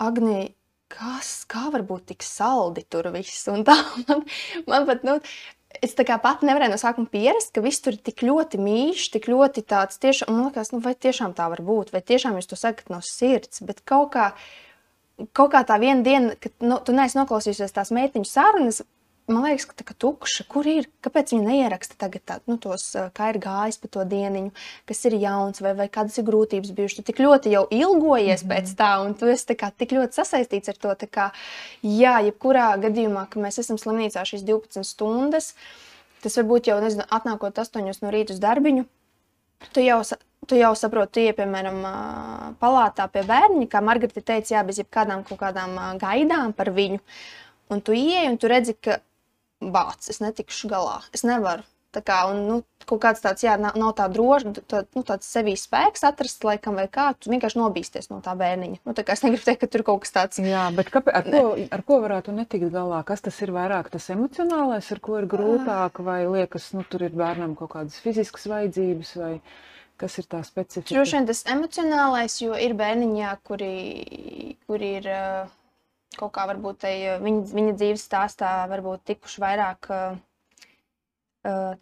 [0.00, 0.54] Agnī,
[0.90, 3.46] kas, kā var būt tik saldi tur viss?
[3.52, 3.76] Un tā
[4.08, 4.24] man,
[4.70, 5.18] man pat, nu,
[5.78, 9.06] es tā kā pat nevarēju no sākuma pierast, ka viss tur ir tik ļoti mīļš,
[9.14, 12.50] tik ļoti tāds tiešām, man liekas, nu, vai tiešām tā var būt, vai tiešām jūs
[12.50, 14.30] to sakat no sirds, bet kaut kā,
[15.36, 18.82] kaut kā tā viena diena, kad nu, tu neesi noklausījusies tās meitiņu sarunas,
[19.28, 22.84] man liekas, ka tā kā tukša, kur ir, kāpēc viņi neieraksta tagad tā, nu, tos,
[23.16, 24.52] kā ir gājis pa to dieniņu,
[24.88, 27.00] kas ir jauns, vai, vai kādas ir grūtības bijušas.
[27.00, 28.54] Tu tik ļoti jau ilgojies mm -hmm.
[28.54, 31.30] pēc tā, un tu esi kā tik ļoti sasaistīts ar to, kā,
[31.82, 35.54] jā, jebkurā gadījumā, ka mēs esam slimnīcā šīs 12 stundas,
[36.22, 38.84] tas varbūt jau, nezinu, atnākot 8 no rīta uz darbiņu,
[39.72, 40.02] tu jau,
[40.46, 41.82] tu jau saproti, tu ieej, piemēram,
[42.60, 47.00] palātā pie bērniņa, kā Margarita teica, jā, bez jebkādām kaut kādām gaidām par viņu,
[47.70, 48.98] un tu ieej, un tu redzi, ka
[49.60, 51.00] bācis, es netikšu galā.
[51.14, 51.66] Es nevaru.
[51.90, 55.26] Tā kā, un, nu, kaut kāds tāds, jā, nav, nav tā droši, tā, nu, tāds
[55.26, 58.78] sevī spēks atrast, laikam, vai kā, tu vienkārši nobīsties no tā bērniņa.
[58.86, 60.38] Nu, tā kā es negribu teikt, ka tur kaut kas tāds.
[60.38, 61.42] Jā, bet kāpēc, ar, ko,
[61.74, 63.02] ar ko varētu netikt galā?
[63.08, 67.18] Kas tas ir vairāk tas emocionālais, ar ko ir grūtāk, vai liekas, nu, tur ir
[67.18, 69.34] bērnam kaut kādas fiziskas vajadzības, vai
[69.98, 70.94] kas ir tā specifika?
[70.94, 73.74] Droši vien tas emocionālais, jo ir bērniņā, kuri,
[74.70, 75.10] kuri ir.
[75.10, 75.56] Uh,
[76.18, 81.76] kaut kā varbūt tai, eh, viņa, viņa dzīves stāstā varbūt tikuši vairāk uh,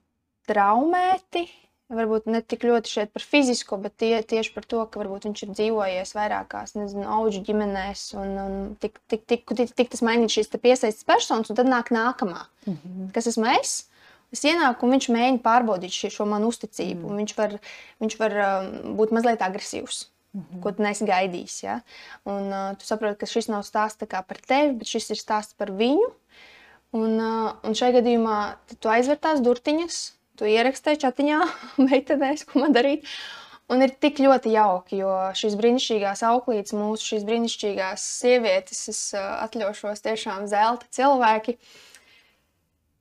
[0.49, 1.49] traumēti.
[1.89, 5.53] Varbūt ne tik ļoti šeit par fizisko, bet tie, tieši par to, ka viņš ir
[5.57, 10.53] dzīvojies vairākās, nezinu, auģu ģimenēs, un, un tik, tik, tik, tik, tik tas mainīt šīs
[10.61, 12.45] piesaistas personas, un tad nāk nākamā.
[12.67, 13.09] Mm -hmm.
[13.17, 13.89] Kas esmu es?
[14.33, 17.09] Es ienāku, un viņš mēģina pārbaudīt šo, šo manu uzticību.
[17.09, 17.17] Mm.
[17.23, 17.57] Viņš var,
[18.05, 20.05] viņš var um, būt mazliet agresīvs.
[20.35, 20.61] Mm -hmm.
[20.63, 21.63] ko tu neesi gaidījis.
[21.63, 21.81] Ja?
[22.25, 25.71] Un, uh, tu saproti, ka šis nav stāsts par tevi, bet šis ir stāsts par
[25.71, 26.11] viņu.
[26.93, 29.97] Un, uh, un šajā gadījumā tu aizver tās durtiņas,
[30.37, 31.41] tu ierakstīji chatiņā,
[31.91, 33.05] meitenēs, ko man darīt.
[33.69, 39.45] Un ir tik ļoti jauki, jo šīs brīnišķīgās auklītes, mūsu šīs brīnišķīgās sievietes, es uh,
[39.45, 41.53] atļaušos tiešām zelta cilvēki.
[41.53, 41.89] Uh,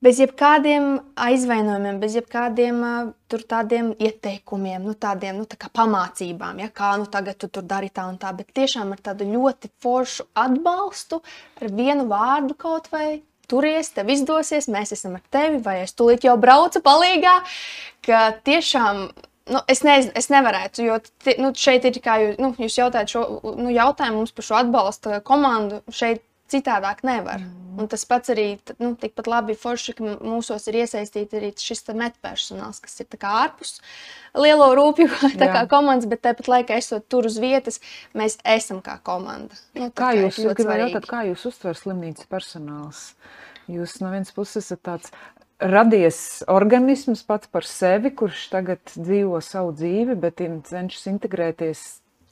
[0.03, 6.93] bez jebkādiem aizvainojumiem, bez jebkādiem uh, tādiem ieteikumiem, nu, tādiem nu, tā pamācībām, ja, kā
[7.01, 11.21] nu, tagad tu tur dari tā un tā, bet tiešām ar tādu ļoti foršu atbalstu,
[11.61, 13.23] ar vienu vārdu kaut vai.
[13.47, 17.37] Turies, tev izdosies, mēs esam ar tevi, vai es tūlīt jau braucu palīgā,
[18.03, 19.05] ka tiešām
[19.47, 20.97] nu, es, nezinu, es nevarētu, jo
[21.39, 23.21] nu, šeit ir kā jūs, nu, jūs jautājat šo
[23.55, 25.79] nu, jautājumu mums par šo atbalsta komandu.
[25.87, 27.41] Šeit Citādāk nevar.
[27.43, 27.67] Mm.
[27.77, 28.45] Un tas pats arī
[28.81, 33.75] nu, tikpat labi forši, ka mūsos ir iesaistīts arī šis metpersonāls, kas ir ārpus
[34.37, 35.05] lielo rūpju
[35.73, 37.77] komandas, bet tāpat laikā esot tur uz vietas,
[38.17, 39.53] mēs esam kā komanda.
[39.77, 43.03] Nu, kā, jūs, jautāt, kā jūs uztver slimnīcas personāls?
[43.69, 45.13] Jūs no vienas puses esat tāds
[45.61, 51.85] radies organisms pats par sevi, kurš tagad dzīvo savu dzīvi, bet cenšas integrēties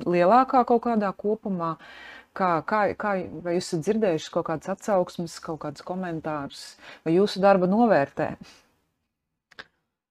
[0.10, 1.76] lielākā kaut kādā kopumā.
[1.76, 6.64] Uh, Kā, kā, kā, vai jūs esat dzirdējuši kaut kādas atsauksmes, kaut kādus komentārus,
[7.08, 8.34] vai jūsu darba novērtē?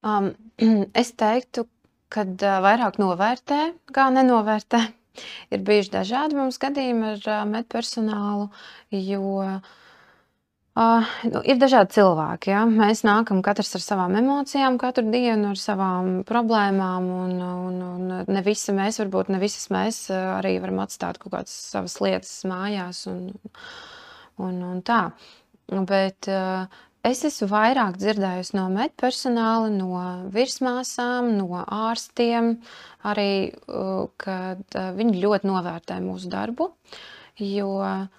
[0.04, 0.30] Um,
[1.02, 1.66] es teiktu,
[2.12, 3.60] ka uh, vairāk novērtē,
[3.92, 4.82] kā nenovērtē.
[5.52, 8.48] Ir bijuši dažādi mums gadījumi ar uh, medpersonālu,
[8.96, 9.74] jo uh,
[10.74, 12.50] Uh, nu, ir dažādi cilvēki.
[12.50, 12.64] Ja?
[12.66, 17.06] Mēs nākam katrs ar savām emocijām, katru dienu ar savām problēmām.
[17.14, 21.54] Un, un, un ne visi mēs, varbūt ne visas mēs arī varam atstāt kaut kādas
[21.70, 23.04] savas lietas mājās.
[23.12, 23.28] Un,
[24.42, 25.04] un, un tā.
[25.87, 26.66] Bet uh,
[27.06, 30.02] es esmu vairāk dzirdējusi no medpersonāla, no
[30.34, 32.56] virsmāsām, no ārstiem,
[33.06, 33.30] arī,
[33.70, 36.72] uh, kad uh, viņi ļoti novērtē mūsu darbu,
[37.46, 38.10] jo uh,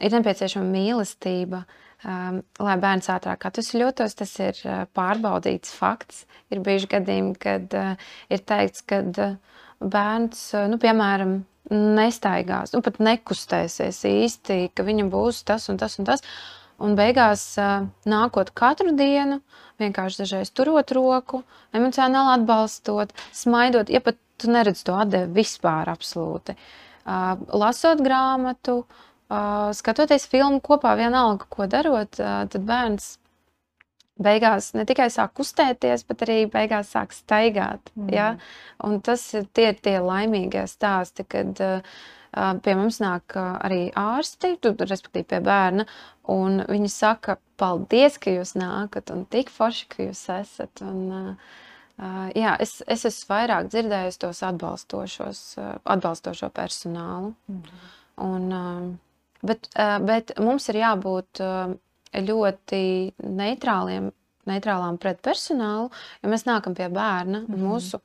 [0.00, 1.64] ir nepieciešama mīlestība.
[2.04, 6.26] Um, lai bērns ātrāk atvesļotos, tas ir uh, pārbaudīts fakts.
[6.52, 7.94] Ir bijuši gadījumi, kad uh,
[8.28, 9.38] ir teikts, ka uh,
[9.80, 11.38] bērns, uh, nu, piemēram,
[11.72, 16.24] nestaigās, nu, pat nekustēsies īsti, ka viņam būs tas un tas un tas.
[16.84, 17.54] Un beigās,
[18.10, 19.38] nākot katru dienu,
[19.78, 26.56] vienkārši dažreiz turot roku, emocionāli atbalstot, smaidot, ja pat tu neredz to atdevi vispār absolūti.
[27.06, 28.80] Lasot grāmatu,
[29.76, 33.14] skatoties filmu kopā, vienalga, ko darot, tad bērns
[34.20, 37.90] beigās ne tikai sāk kustēties, bet arī beigās sāk staigāt.
[37.98, 38.10] Mm.
[38.14, 38.28] Ja?
[38.86, 41.58] Un tas ir tie, tie laimīgie stāsti, kad
[42.34, 45.86] pie mums nāk arī ārsti, respektīvi pie bērna,
[46.34, 50.82] un viņi saka, paldies, ka jūs nākat, un tik forši, ka jūs esat.
[50.82, 51.36] Un,
[52.34, 55.44] jā, es, es esmu vairāk dzirdējusi tos atbalstošos,
[55.82, 57.34] atbalstošo personālu.
[57.50, 57.84] Mm.
[58.24, 58.50] Un,
[59.46, 61.74] bet, uh, bet mums ir jābūt uh,
[62.14, 62.82] ļoti
[63.24, 64.10] neitrāliem,
[64.48, 65.90] neitrālām pret personālu,
[66.22, 67.44] jo mēs nākam pie bērna.
[67.44, 67.64] Mm -hmm.
[67.68, 68.00] Mūsu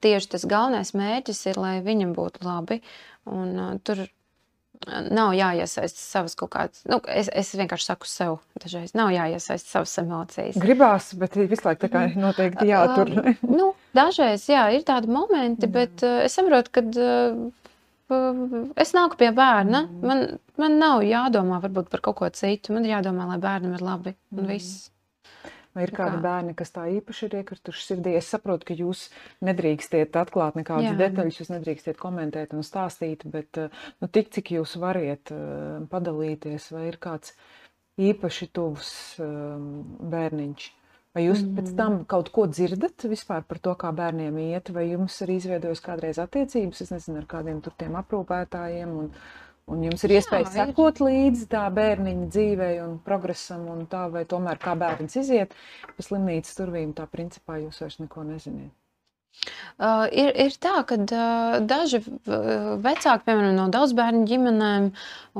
[0.00, 2.82] tieši tas galvenais mērķis ir, lai viņam būtu labi.
[3.24, 4.06] Un, uh, tur
[5.10, 9.94] nav jāiesaist savas kaut kādas, nu, es, es vienkārši saku sev, dažreiz nav jāiesaist savas
[9.98, 10.58] emocijas.
[10.62, 12.20] Gribās, bet visu laiku tā kā mhm.
[12.26, 13.12] noteikti jātur.
[13.46, 16.84] Nu, dažreiz, jā, ir tādi momenti, bet es saprotu, ka
[18.82, 19.84] es nāku pie bērna.
[19.86, 20.06] Mm.
[20.08, 20.24] Man,
[20.60, 22.74] man nav jādomā varbūt par kaut ko citu.
[22.76, 24.50] Man ir jādomā, lai bērnam ir labi un mm.
[24.50, 24.88] viss.
[25.72, 26.24] Vai ir kādi kā?
[26.26, 28.12] bērni, kas tā īpaši ir iekrituši sirdī?
[28.18, 29.06] Es saprotu, ka jūs
[29.46, 30.98] nedrīkstiet atklāt nekādas Jā.
[30.98, 35.32] detaļas, jūs nedrīkstiet komentēt un stāstīt, bet nu, tik cik jūs variet
[35.88, 37.32] padalīties, vai ir kāds
[37.96, 40.68] īpaši tuvs bērniņš?
[41.12, 41.54] Vai jūs mm.
[41.58, 45.84] pēc tam kaut ko dzirdat vispār par to, kā bērniem iet, vai jums ir izveidojis
[45.84, 49.10] kādreiz attiecības, es nezinu, ar kādiem tur tiem aprūpētājiem, un,
[49.68, 51.10] un jums ir iespēja Jā, sekot ir.
[51.10, 55.52] līdzi tā bērniņa dzīvei un progresam, un tā, vai tomēr kā bērns iziet
[55.92, 58.72] pa slimnīcas durvīm, tā principā jūs vairs neko neziniet.
[59.82, 61.98] Uh, ir, ir tā, ka uh, daži
[62.84, 64.90] vecāki, piemēram, no daudz bērnu ģimenēm,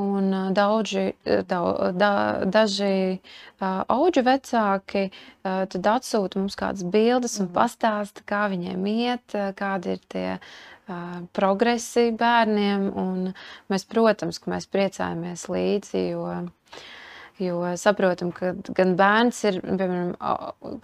[0.03, 1.05] un uh, daudzi,
[1.47, 1.61] da,
[1.95, 2.11] da,
[2.49, 7.55] daži uh, auģu vecāki uh, atsūta mums kādas bildes un mhm.
[7.61, 12.89] pastāsta, kā viņiem iet, kādi ir tie uh, progresi bērniem.
[13.71, 16.27] Mēs, protams, ka mēs priecājamies līdzi, jo
[17.43, 20.13] Jo saprotam, ka gan bērns ir, piemēram,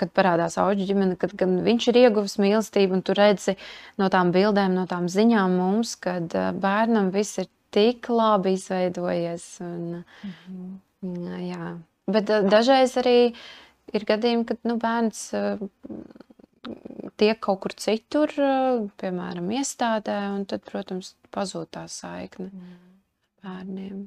[0.01, 3.55] kad parādās auģu ģimene, kad gan viņš ir ieguvis mīlestību, un tu redzi
[4.01, 9.47] no tām bildēm, no tām ziņām mums, kad bērnam viss ir tik labi izveidojies.
[9.61, 10.35] Un, mm
[11.03, 11.39] -hmm.
[11.47, 11.77] jā.
[12.09, 13.35] Bet dažreiz arī
[13.93, 15.33] ir gadījumi, kad nu, bērns
[17.17, 18.33] tiek kaut kur citur,
[19.01, 22.79] piemēram, iestādē, un tad, protams, pazūd tā saikne mm.
[23.43, 24.07] bērniem.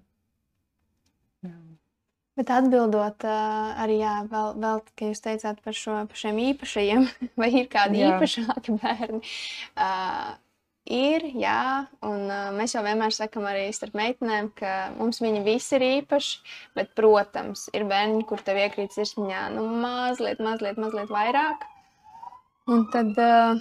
[2.39, 7.03] Bet atbildot arī, jā, vēl, vēl ka jūs teicāt par, šo, par šiem īpašajiem,
[7.41, 8.13] vai ir kādi jā.
[8.13, 9.19] īpašāki bērni.
[9.75, 10.29] Uh,
[10.87, 15.75] ir, jā, un uh, mēs jau vienmēr sakam arī starp meitenēm, ka mums viņi visi
[15.75, 16.39] ir īpaši,
[16.79, 21.67] bet, protams, ir bērni, kur tev iekrīt sirsniņā nu, mazliet, mazliet, mazliet vairāk.
[22.71, 23.59] Un tad uh,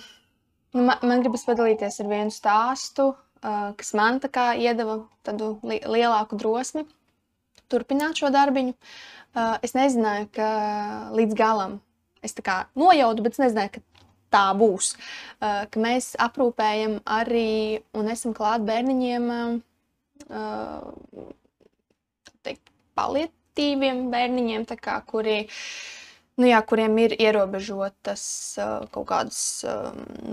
[0.76, 3.10] nu, man, man gribas padalīties ar vienu stāstu,
[3.42, 6.86] uh, kas man tā kā iedeva tādu li lielāku drosmi
[7.70, 8.74] turpināt šo darbiņu.
[9.62, 10.50] Es nezināju, ka
[11.14, 11.78] līdz galam
[12.20, 14.92] es tā kā nojautu, bet es nezināju, ka tā būs.
[15.40, 19.30] Ka mēs aprūpējam arī un esam klāt bērniņiem,
[22.46, 25.38] teikt, palietīviem bērniņiem, kā, kuri,
[26.40, 28.24] nu jā, kuriem ir ierobežotas
[28.94, 29.40] kaut kādas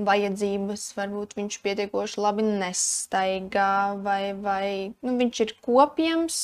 [0.10, 0.90] vajadzības.
[1.00, 3.72] Varbūt viņš pietiekoši labi nestaigā
[4.06, 4.68] vai, vai
[5.02, 6.40] nu, viņš ir kopjams.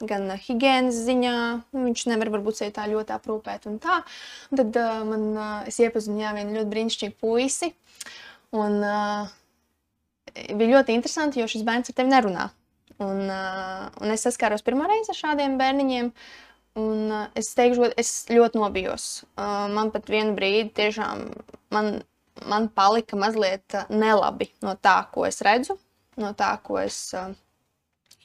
[0.00, 1.34] Uh, gan higiēnas ziņā.
[1.74, 3.66] Nu, viņš nevar varbūt sevi tā ļoti aprūpēt.
[3.70, 4.00] Un tā.
[4.50, 7.72] un tad uh, man, uh, es iepazinu jā, vienu ļoti brīnišķīgu puisi.
[8.56, 9.30] Un, uh,
[10.32, 12.48] bija ļoti interesanti, jo šis bērns ar tevi nerunā.
[13.00, 16.12] Un, uh, un es saskāros pirmo reizi ar šādiem bērniņiem.
[16.80, 19.10] Un, uh, es teikšu, es ļoti nobijos.
[19.34, 21.26] Uh, man pat vienu brīdi tiešām
[21.74, 22.00] man,
[22.48, 25.76] man palika mazliet nelabi no tā, ko es redzu,
[26.20, 27.32] no tā, ko es uh,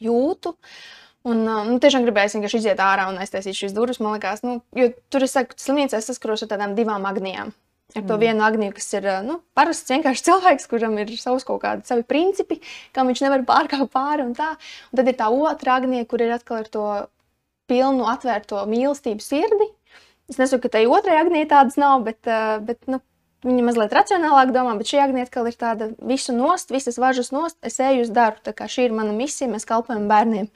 [0.04, 0.54] jūtu.
[0.54, 4.02] Uh, Un nu, tiešām gribēju vienkārši iziet ārā un aiztaisīt šīs durvis.
[4.04, 7.54] Man liekas, nu, jo tur es saku, slimnīcā es saskaros ar tādām divām agnijām.
[7.96, 8.22] Ar to mm.
[8.22, 12.58] vienu agniju, kas ir nu, parasts vienkārši cilvēks, kuram ir savs kaut kādi savi principi,
[12.94, 14.52] kam viņš nevar pārkāpt pāri un tā.
[14.92, 16.86] Un tad ir tā otra agnija, kur ir atkal ar to
[17.70, 19.70] pilnu atvērto mīlestību sirdi.
[20.30, 22.26] Es nesaku, ka tai otrai Agnijai tādas nav, bet,
[22.66, 23.00] bet nu,
[23.46, 27.58] viņa mazliet racionālāk domā, bet šī Agnija atkal ir tāda visu nost, visas važas nost,
[27.66, 30.50] es eju uz darbu, tā kā šī ir mana misija, mēs kalpojam bērniem.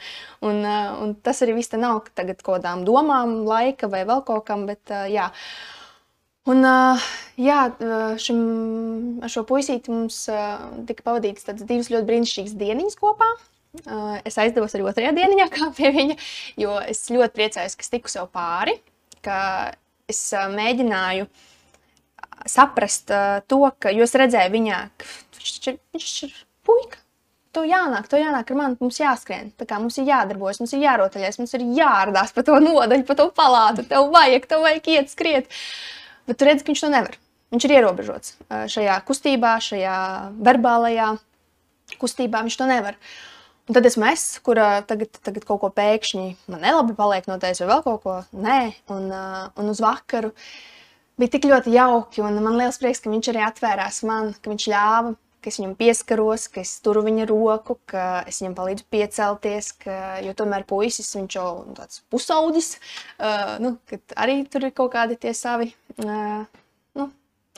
[0.46, 4.48] Un, uh, un tas arī viss te nav tagad kādām domām, laika vai vēl kaut
[4.50, 5.30] kam, bet uh, jā.
[6.50, 7.60] Un, uh, jā,
[8.18, 8.40] šim,
[9.22, 10.58] ar šo puisīti mums uh,
[10.90, 13.28] tika pavadītas divas ļoti brīnišķīgas dieniņas kopā.
[13.86, 16.16] Uh, es aizdevos arī otrajā dienā, kā pie viņa,
[16.58, 18.80] jo es ļoti priecājos, ka es tiku sev pāri,
[19.22, 19.38] ka
[20.10, 21.30] es uh, mēģināju
[22.48, 26.34] saprast uh, to, ka, jo es redzēju viņā, ka viņš ir, viņš ir
[26.68, 27.02] puika.
[27.56, 29.50] Tev jānāk, tev jānāk ar mani, mums jāskrien.
[29.58, 33.16] Tā kā mums ir jādarbojas, mums ir jārotaļās, mums ir jārdās pa to nodaļu, pa
[33.18, 33.88] to palātu.
[33.90, 35.58] Tev vajag, tev vajag iet, skriet.
[36.30, 37.18] Bet tu redzi, ka viņš to nevar.
[37.50, 38.36] Viņš ir ierobežots
[38.70, 39.98] šajā kustībā, šajā
[40.46, 41.10] verbālajā
[41.98, 42.44] kustībā.
[42.46, 43.00] Viņš to nevar.
[43.00, 43.30] Uh,
[43.70, 44.58] Un tad esmu es, kur
[44.90, 48.16] tagad, tagad kaut ko pēkšņi man nelabi paliek no tevis, vai vēl kaut ko.
[48.34, 48.62] Nē,
[48.96, 50.32] un, un uz vakaru
[51.20, 52.24] bija tik ļoti jauki.
[52.26, 56.48] Man liels prieks, ka viņš arī atvērās man, ka viņš ļāva, ka es viņam pieskaros,
[56.52, 59.74] ka es turu viņa roku, ka es viņam palīdzu piecelties.
[59.84, 62.74] Ka, jo tomēr puisis, viņš jau tāds pusaudis,
[63.20, 63.76] uh, nu,
[64.16, 65.72] arī tur ir kaut kādi tie savi.
[66.00, 66.48] Uh,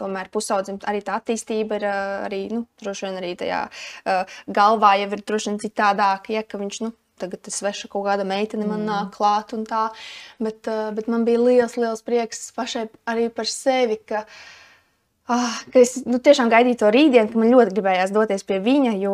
[0.02, 5.12] tomēr pusaudzim arī tā attīstība ir arī, nu, droši vien arī tajā uh, galvā jau
[5.12, 8.84] ir droši vien citādāka, ja, ka viņš, nu, tagad tas sveša kaut kāda meitene man
[8.84, 8.90] mm.
[8.90, 9.88] nāk klāt un tā,
[10.42, 10.68] bet,
[10.98, 14.42] bet man bija liels, liels prieks pašai arī par sevi, ka uh,
[15.32, 19.14] Oh, es nu, tiešām gaidīju to rītdienu, ka man ļoti gribējās doties pie viņa, jo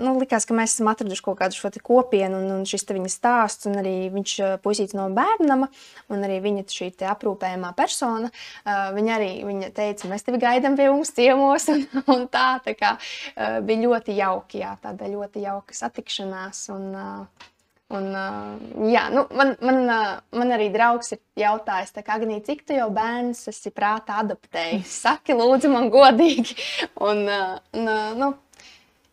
[0.00, 3.68] nu, likās, ka mēs esam atraduši kaut kādu šo kopienu, un, un šis viņa stāsts,
[3.68, 4.32] un arī viņš
[4.64, 5.68] puisīts no bērnama,
[6.14, 8.32] un arī viņa šī aprūpējumā persona.
[8.64, 12.78] Uh, viņa arī viņa teica, mēs tevi gaidām pie mums ciemos, un, un tā, tā
[12.78, 16.70] kā uh, bija ļoti jauki, jā, tāda ļoti jauka satikšanās.
[16.72, 17.49] Un, uh,
[17.90, 22.62] Un, uh, jā, nu, man, man, uh, man arī draugs ir jautājis, kā Agnija, cik
[22.68, 24.92] tu jau bērns esi prātā adaptējis?
[25.06, 26.54] Saki, lūdzu, man godīgi.
[27.02, 28.30] Un, uh, un, uh, nu,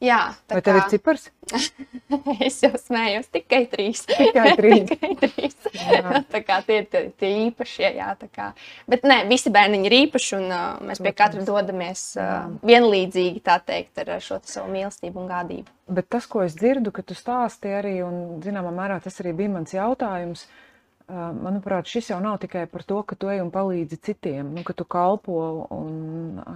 [0.03, 0.19] jā,
[0.51, 0.83] Vai tev kā...
[0.83, 1.27] ir cipars?
[2.47, 4.03] es jau smējos, tikai trīs.
[4.09, 4.91] Tikai trīs.
[4.91, 5.57] tikai trīs.
[6.33, 8.51] tā kā tie ir tie, īpašie, jā, kā.
[8.89, 13.57] Bet nē, visi bērniņi ir īpaši, un uh, mēs pie katra dodamies uh, vienlīdzīgi, tā
[13.63, 15.73] teikt, ar šo savu mīlestību un gādību.
[15.97, 19.53] Bet tas, ko es dzirdu, ka tu stāsti arī, un zināmā mērā tas arī bija
[19.55, 20.66] mans jautājums, uh,
[21.07, 24.73] manuprāt, šis jau nav tikai par to, ka tu ej un palīdzi citiem, nu, ka
[24.75, 25.37] tu kalpo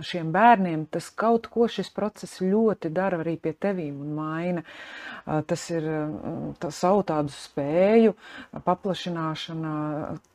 [0.03, 0.83] šiem bērniem.
[0.91, 4.65] Tas kaut ko šis process ļoti dara arī pie tevīm un maina.
[5.47, 5.87] Tas ir
[6.59, 8.15] tas savu tādu spēju,
[8.67, 9.73] paplašināšana,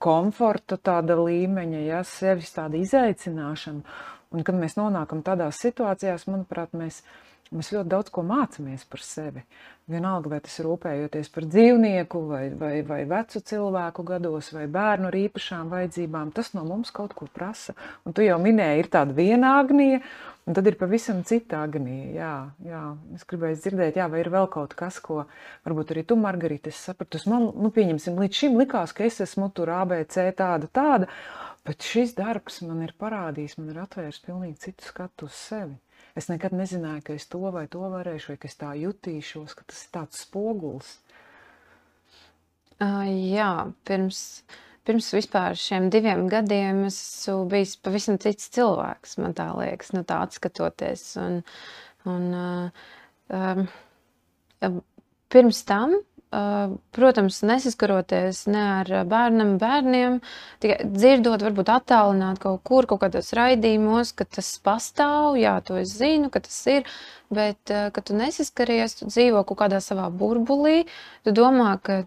[0.00, 3.98] komforta tāda līmeņa, ja, sevis tāda izaicināšana.
[4.34, 9.42] Un kad mēs nonākam tādās situācijās, manuprāt, mēs, mēs ļoti daudz ko mācāmies par sevi.
[9.86, 15.06] Vienalga, vai tas ir rūpējoties par dzīvnieku, vai, vai, vai vecu cilvēku gados, vai bērnu
[15.12, 17.76] ar īpašām vajadzībām, tas no mums kaut ko prasa.
[18.02, 20.00] Un tu jau minēji, ir tāda viena agnija,
[20.42, 22.10] un tad ir pavisam cita agnija.
[22.16, 22.32] Jā,
[22.66, 22.82] jā.
[23.14, 25.22] Es gribēju dzirdēt, jā, vai ir vēl kaut kas, ko
[25.68, 27.30] varbūt arī tu, Margarita, esi sapratusi.
[27.30, 31.12] Man, nu, pieņemsim, līdz šim likās, ka es esmu tur ABC tāda, tāda,
[31.62, 35.78] bet šis darbs man ir parādījis, man ir atvērs pilnīgi citu skatu uz sevi.
[36.16, 39.66] Es nekad nezināju, ka es to vai to varēšu, vai ka es tā jutīšos, ka
[39.68, 40.94] tas ir tāds spogulis.
[42.80, 43.50] Uh, jā,
[43.88, 44.20] pirms,
[44.88, 50.04] pirms vispār šiem diviem gadiem es esmu bijis pavisam cits cilvēks, man tā liekas, nu
[50.08, 51.04] tā atskatoties.
[51.20, 51.38] Un,
[52.08, 52.90] un, uh,
[53.36, 54.80] um,
[55.32, 55.98] pirms tam
[56.30, 60.18] protams, nesaskaroties ne ar bērnam, bērniem,
[60.62, 65.94] tikai dzirdot, varbūt attālināt kaut kur, kaut kādos raidījumos, ka tas pastāv, jā, to es
[65.96, 66.84] zinu, ka tas ir,
[67.30, 70.84] bet, kad tu nesaskaries, tu dzīvo kaut kādā savā burbulī,
[71.24, 72.02] tu domā, ka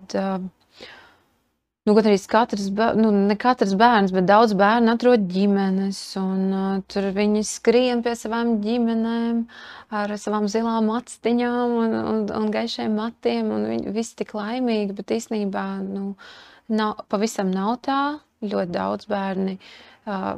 [1.88, 2.66] Nu, gan arī katrs,
[3.00, 8.18] nu, ne katrs bērns, bet daudz bērnu atrod ģimenes, un uh, tur viņi skrien pie
[8.20, 9.40] savām ģimenēm
[9.96, 15.16] ar savām zilām atstiņām un, un, un gaišiem matiem, un viņi visi tik laimīgi, bet
[15.16, 16.12] īstenībā nu,
[16.68, 18.02] nav, pavisam nav tā.
[18.44, 20.36] Ļoti daudz bērni uh,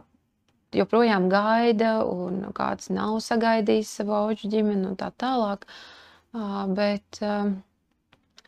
[0.77, 5.65] joprojām gaida, un kāds nav sagaidījis savu auģu ģimeni un tā tālāk.
[6.31, 7.51] Uh, bet, uh,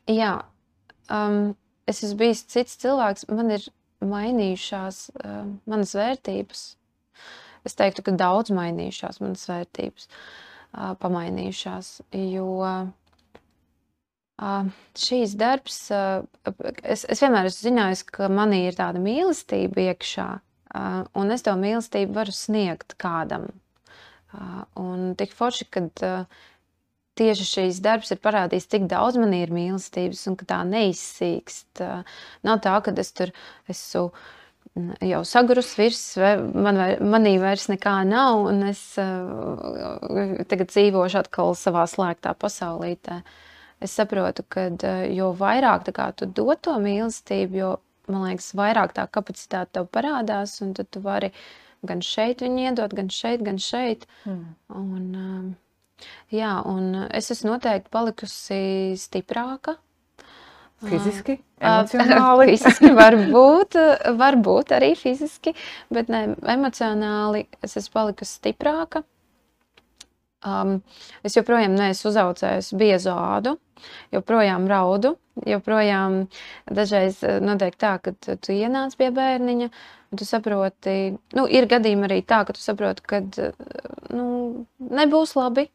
[0.09, 0.37] jā,
[1.09, 1.51] um,
[1.89, 3.67] es esmu bijis cits cilvēks, man ir
[4.03, 6.63] mainījušās uh, manas vērtības.
[7.63, 11.93] Es teiktu, ka daudz mainījušās manas vērtības, uh, pamainījušās.
[12.19, 12.87] Jo uh,
[14.99, 16.25] šīs darbs, uh,
[16.83, 21.55] es, es vienmēr esmu zinājis, ka manī ir tāda mīlestība iekšā, uh, un es to
[21.59, 23.51] mīlestību varu sniegt kādam.
[24.33, 26.25] Uh, un tik forši, kad uh,
[27.19, 31.83] tieši šīs darbs ir parādījis, cik daudz man ir mīlestības un ka tā neizsīkst.
[32.47, 33.33] Nav tā, ka es tur
[33.71, 34.09] esmu
[35.05, 38.81] jau sagurus virs, man vai, manī vairs nekā nav, un es
[40.49, 43.21] tagad dzīvošu atkal savā slēgtā pasaulītē.
[43.83, 44.69] Es saprotu, ka
[45.11, 47.73] jo vairāk kā, tu dod to mīlestību, jo,
[48.09, 51.33] man liekas, vairāk tā kapacitāte tev parādās, un tu vari
[51.83, 54.07] gan šeit viņu iedot, gan šeit, gan šeit.
[54.23, 54.45] Mm.
[54.79, 55.53] Un,
[56.33, 58.61] jā, un es esmu noteikti palikusi
[58.99, 59.77] stiprāka
[60.83, 62.47] Fiziski, emocionāli.
[62.57, 63.77] fiziski varbūt,
[64.19, 65.53] varbūt arī fiziski,
[65.93, 66.25] bet ne,
[66.55, 69.03] emocionāli es esmu palikusi stiprāka.
[70.43, 70.81] Um,
[71.23, 73.53] es joprojām neesmu uzaugusi biezu ādu,
[74.11, 75.13] joprojām raudu,
[75.47, 76.25] joprojām
[76.67, 79.69] dažreiz notiek tā, ka tu, tu ienāc pie bērniņa,
[80.11, 80.97] un tu saproti,
[81.39, 83.21] nu, ir gadījumi arī tā, ka tu saproti, ka
[84.11, 84.25] nu,
[84.83, 85.69] nebūs labi,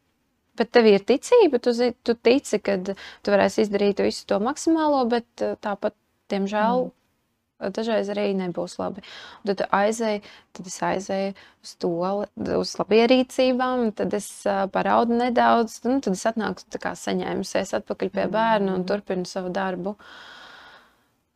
[0.58, 5.44] Bet tev ir ticība, tu, tu tici, ka tu varēsi izdarīt visu to maksimālo, bet
[5.44, 5.94] eh, tāpat,
[6.32, 7.74] diemžēl, mm.
[7.76, 9.04] dažreiz arī nebūs labi.
[9.42, 10.22] Un tad aizēju,
[10.58, 11.34] tad es aizēju
[11.66, 11.92] uz to,
[12.58, 18.12] uz labierīcībām, tad es uh, paraudu nedaudz, nu, tad es atnāku tā kā saņēmusies atpakaļ
[18.16, 18.88] pie bērna un mm.
[18.90, 19.94] turpinu savu darbu.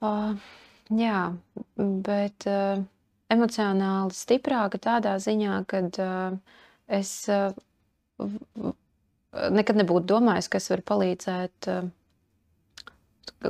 [0.03, 0.35] Uh,
[0.99, 1.29] jā,
[1.79, 2.83] bet uh,
[3.33, 6.39] emocionāli stiprāka tādā ziņā, ka uh,
[6.91, 7.55] es uh,
[9.33, 11.91] nekad nebūtu domājis, ka es varu palīdzēt eh,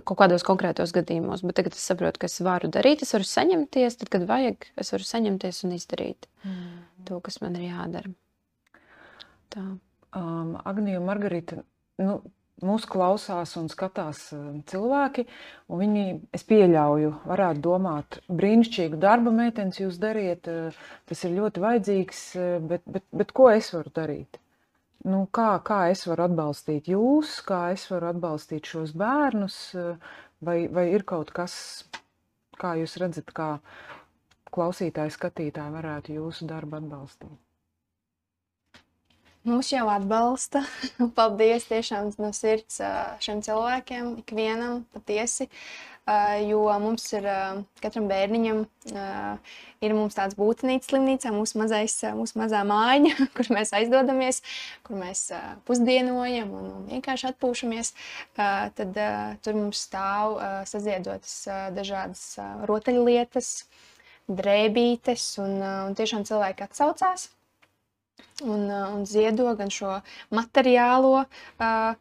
[0.01, 3.99] kaut kādos konkrētos gadījumos, bet tagad es saprotu, ka es varu darīt, es varu saņemties,
[4.01, 6.69] tad, kad vajag, es varu saņemties un izdarīt mm.
[7.09, 8.13] to, kas man ir jādara.
[9.53, 9.67] Tā.
[10.17, 11.63] Um, Agnija un Margarita,
[12.01, 12.19] nu,
[12.63, 14.27] mūsu klausās un skatās
[14.71, 15.25] cilvēki,
[15.73, 16.05] un viņi,
[16.37, 22.55] es pieļauju, varētu domāt, brīnišķīgu darbu meitenes jūs dariet, eh, tas ir ļoti vajadzīgs, eh,
[22.61, 24.42] bet, bet, bet ko es varu darīt?
[25.09, 29.59] Nu, kā, kā es varu atbalstīt jūs, kā es varu atbalstīt šos bērnus,
[30.45, 31.55] vai, vai ir kaut kas,
[32.61, 33.55] kā jūs redzat, kā
[34.53, 37.39] klausītāji, skatītāji varētu jūsu darbu atbalstīt?
[39.43, 40.61] Mūs jau atbalsta.
[41.17, 42.79] Paldies tiešām no sirds
[43.25, 45.49] šiem cilvēkiem, ikvienam patiesi.
[45.49, 45.92] Uh,
[46.43, 47.27] jo mums ir
[47.83, 48.63] katram bērniņam
[49.83, 54.43] ir tāds būtnīca slimnīcā, mūsu, mazais, mūsu mazā mājiņa, kur mēs aizdodamies,
[54.87, 55.29] kur mēs
[55.69, 57.93] pusdienojam un, un vienkārši atpūšamies.
[58.39, 58.99] Tad
[59.45, 60.41] tur mums stāv
[60.71, 61.37] saziedotas
[61.77, 62.27] dažādas
[62.71, 63.53] rotaļlietas,
[64.33, 67.31] drēbītes, un, un tiešām cilvēki atsaucās
[68.43, 69.99] un, un ziedo gan šo
[70.35, 71.95] materiālo uh,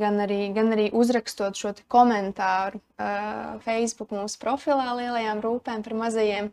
[0.00, 6.50] gan arī, gan arī uzrakstot šo komentāru uh, Facebook mūsu profilā lielajām rūpēm par mazajiem.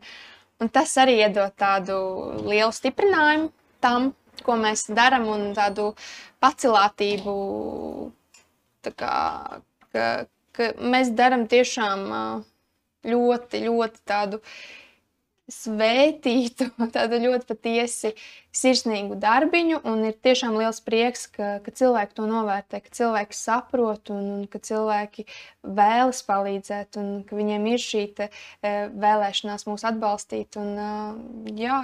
[0.60, 1.96] Un tas arī iedod tādu
[2.44, 3.48] lielu stiprinājumu
[3.80, 4.10] tam,
[4.44, 5.94] ko mēs darām, un tādu
[6.44, 7.32] pacilātību,
[8.84, 9.14] tā kā,
[9.92, 10.04] ka,
[10.56, 12.04] ka mēs darām tiešām
[13.08, 14.54] ļoti, ļoti tādu uh,
[15.50, 18.12] svētītu, tādu ļoti patiesi
[18.54, 19.80] sirsnīgu darbiņu.
[19.86, 24.44] Un ir tiešām liels prieks, ka, ka cilvēki to novērtē, ka cilvēki saprot un, un
[24.50, 25.26] ka cilvēki
[25.66, 28.30] vēlas palīdzēt un ka viņiem ir šī te,
[28.62, 30.58] e, vēlēšanās mūs atbalstīt.
[30.60, 31.82] Un, e, jā,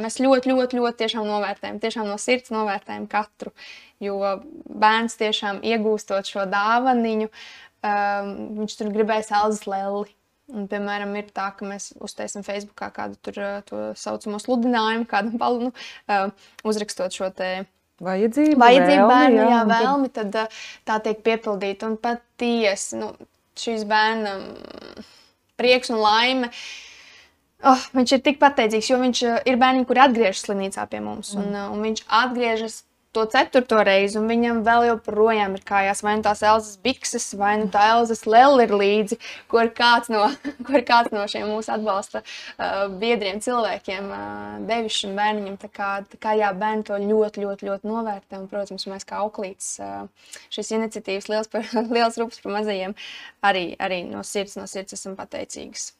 [0.00, 3.54] mēs ļoti, ļoti, ļoti tiešām novērtējam, tiešām no sirds novērtējam katru.
[4.00, 7.28] Jo bērns tiešām iegūstot šo dāvaniņu,
[7.84, 8.30] um,
[8.62, 10.08] viņš tur gribēs Elzas leli
[10.50, 13.38] Un, piemēram, ir tā, ka mēs uztaisām Facebookā kādu tur,
[13.68, 15.70] to saucamo sludinājumu, kādam palnu,
[16.10, 16.30] uh,
[16.66, 17.50] uzrakstot šo te
[18.02, 21.90] vajadzību, vajadzību vēlmi, bērnu, jā, jā, vēlmi, tad uh, tā tiek piepildīta.
[21.90, 23.12] Un patiesi, nu,
[23.60, 24.46] šīs bērnam
[25.60, 26.52] prieks un laime.
[27.60, 31.34] Oh, viņš ir tik pateicīgs, jo viņš ir bērni, kuri atgriežas slimnīcā pie mums.
[31.36, 31.42] Mm.
[31.42, 32.80] Un, un viņš atgriežas
[33.12, 37.56] to ceturto reizi, un viņam vēl joprojām ir kājās vai nu tās Elzas bikses, vai
[37.58, 39.18] nu tā Elzas lēla ir līdzi,
[39.50, 40.28] ko ir kāds no,
[40.66, 45.56] ko ir kāds no šiem mūsu atbalsta uh, biedriem cilvēkiem uh, devis šim bērniņam.
[45.64, 49.18] Tā kā, tā kā jā, bērni to ļoti, ļoti, ļoti novērtē, un, protams, mēs kā
[49.24, 50.04] auklītes uh,
[50.54, 52.94] šīs iniciatīvas liels, par, liels rūpes par mazajiem
[53.46, 55.96] arī, arī no sirds, no sirds esam pateicīgas.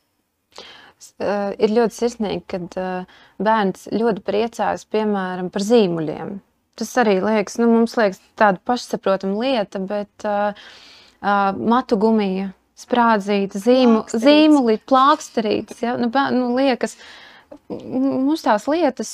[1.18, 6.38] Uh, ir ļoti sirsnīgi, kad uh, bērns ļoti priecājas, piemēram, par zīmuļiem
[6.80, 10.58] tas arī liekas, nu, mums liekas tāda pašsaprotama lieta, bet uh,
[11.20, 12.50] uh, matu gumija,
[12.80, 15.96] sprādzīta, zīmu, zīmuli, plāksterītas, ja?
[16.00, 16.96] nu, nu, liekas,
[17.70, 19.12] mums tās lietas,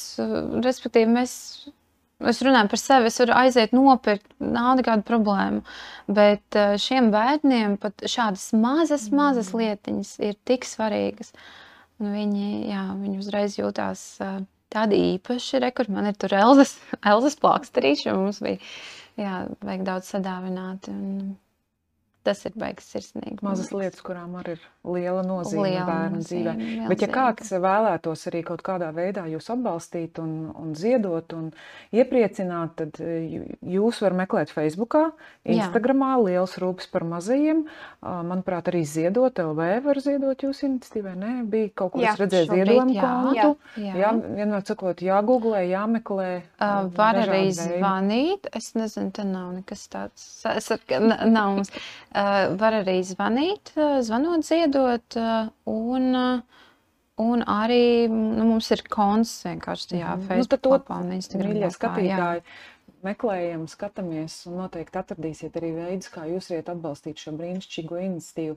[0.63, 1.35] respektīvi mēs
[2.25, 5.61] Es runāju par sevi, es varu aiziet nopirkt, nav nekāda problēma.
[6.09, 9.61] Bet šiem bērniem pat šādas mazas, mazas mm.
[9.61, 11.35] lietiņas ir tik svarīgas.
[12.01, 14.39] Un viņi, jā, viņi uzreiz jūtās uh,
[14.75, 16.77] tādi īpaši, re, kur man ir tur Elzas,
[17.13, 18.61] Elzas plāksterīši, un mums bija
[19.21, 20.91] jā, vajag daudz sadāvināt.
[20.93, 21.35] Un
[22.27, 23.39] tas ir beigas sirsnīgi.
[23.47, 26.89] Mazas lietas, kurām arī ir liela nozīme Liela bērnu nozīme, dzīvē.
[26.91, 31.51] Bet, ja kāds vēlētos arī kaut kādā veidā jūs atbalstīt, un, un ziedot un
[31.95, 35.57] iepriecināt, tad jūs varat meklēt Facebook, Jā.
[35.57, 37.65] Instagram, Liels Rūpes par mazajiem.
[38.03, 41.15] Manuprāt, arī ziedot, LV var ziedot jūsu iniciatīvai.
[41.19, 43.11] Nē, bija kaut ko, Jā, es redzēju, šobrīd ziedojumu jā.
[43.11, 43.51] kontu.
[43.83, 43.95] Jā.
[44.03, 46.31] Jā, vienmēr sakot, jāgooglē, jāmeklē.
[46.57, 48.51] Uh, var arī zvanīt.
[48.57, 50.27] Es nezinu, tā nav nekas tāds.
[50.53, 50.83] Es ar,
[51.27, 51.73] nav mums.
[52.17, 53.75] Var arī zvanīt,
[54.07, 55.19] zvanot, ziedot.
[55.69, 56.07] Un,
[57.21, 60.15] un arī nu, mums ir konts vienkārši tajā.
[60.17, 61.53] Nu, Facebook tad to, lapā un Instagram.
[61.53, 61.77] Mīļie lapā, jā.
[61.77, 62.45] skatītāji,
[63.07, 68.57] meklējam, skatāmies, un noteikti atradīsiet arī veidus, kā jūs varat atbalstīt šo brīnišķīgo iniciatīvu.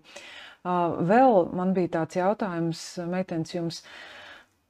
[1.11, 4.18] Vēl man bija tāds jautājums, meitenes, jums uh,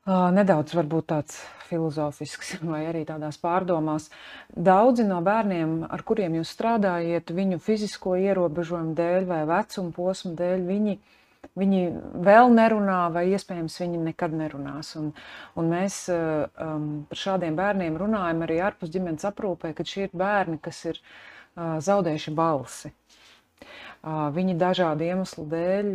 [0.09, 1.39] nedaudz varbūt tāds
[1.69, 4.09] filozofisks vai arī tādās pārdomās.
[4.55, 10.67] Daudzi no bērniem, ar kuriem jūs strādājat, viņu fizisko ierobežojumu dēļ vai vecuma posmu dēļ,
[10.73, 10.99] viņi
[11.59, 11.79] Viņi
[12.23, 14.91] vēl nerunā, vai iespējams viņi nekad nerunās.
[14.99, 15.09] Un,
[15.59, 20.59] un mēs um, par šādiem bērniem runājam arī ārpus ģimenes aprūpē, kad šie ir bērni,
[20.63, 22.91] kas ir uh, zaudējuši balsi.
[24.35, 25.89] Viņi dažādu iemeslu dēļ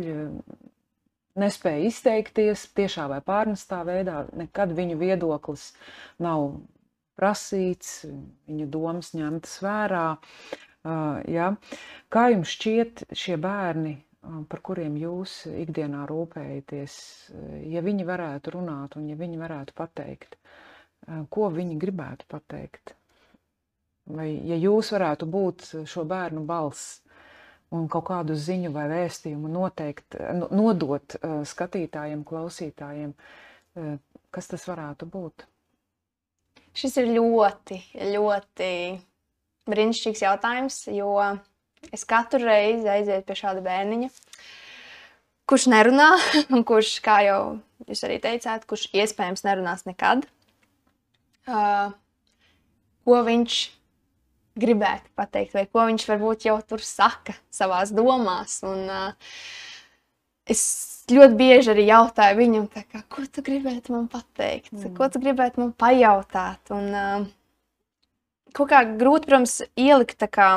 [1.41, 4.21] nespēja izteikties tiešā vai pārnestā veidā.
[4.41, 5.69] Nekad viņu viedoklis
[6.23, 6.45] nav
[7.19, 8.05] prasīts,
[8.49, 10.05] viņu domas ņemtas vērā.
[11.33, 11.49] Ja.
[12.13, 13.95] Kā jums šķiet šie bērni,
[14.49, 16.97] par kuriem jūs ikdienā rūpējaties,
[17.73, 20.37] ja viņi varētu runāt un ja viņi varētu pateikt,
[21.33, 22.95] ko viņi gribētu pateikt?
[24.05, 26.99] Vai ja jūs varētu būt šo bērnu balss
[27.75, 33.97] un kaut kādu ziņu vai vēstījumu noteikt, no- nodot uh, skatītājiem, klausītājiem, uh,
[34.35, 35.45] kas tas varētu būt?
[36.75, 37.79] Šis ir ļoti,
[38.11, 38.69] ļoti
[39.71, 41.13] brīnišķīgs jautājums, jo
[41.93, 44.09] es katru reizi aizietu pie šāda bērniņa,
[45.49, 46.09] kurš nerunā,
[46.55, 47.39] un kurš, kā jau
[47.87, 50.27] jūs arī teicāt, kurš iespējams nerunās nekad.
[51.45, 51.93] Uh,
[53.05, 53.57] ko viņš
[54.59, 58.61] gribētu pateikt, vai ko viņš varbūt jau tur saka savā domās.
[58.67, 59.39] Un, uh,
[60.47, 60.63] es
[61.11, 64.95] ļoti bieži arī jautāju viņam, kā, ko tu gribētu man pateikt, mm.
[64.97, 66.73] ko tu gribētu man pajautāt.
[66.75, 67.27] Un, uh,
[68.55, 70.49] kaut kā grūti, protams, ielikt kā,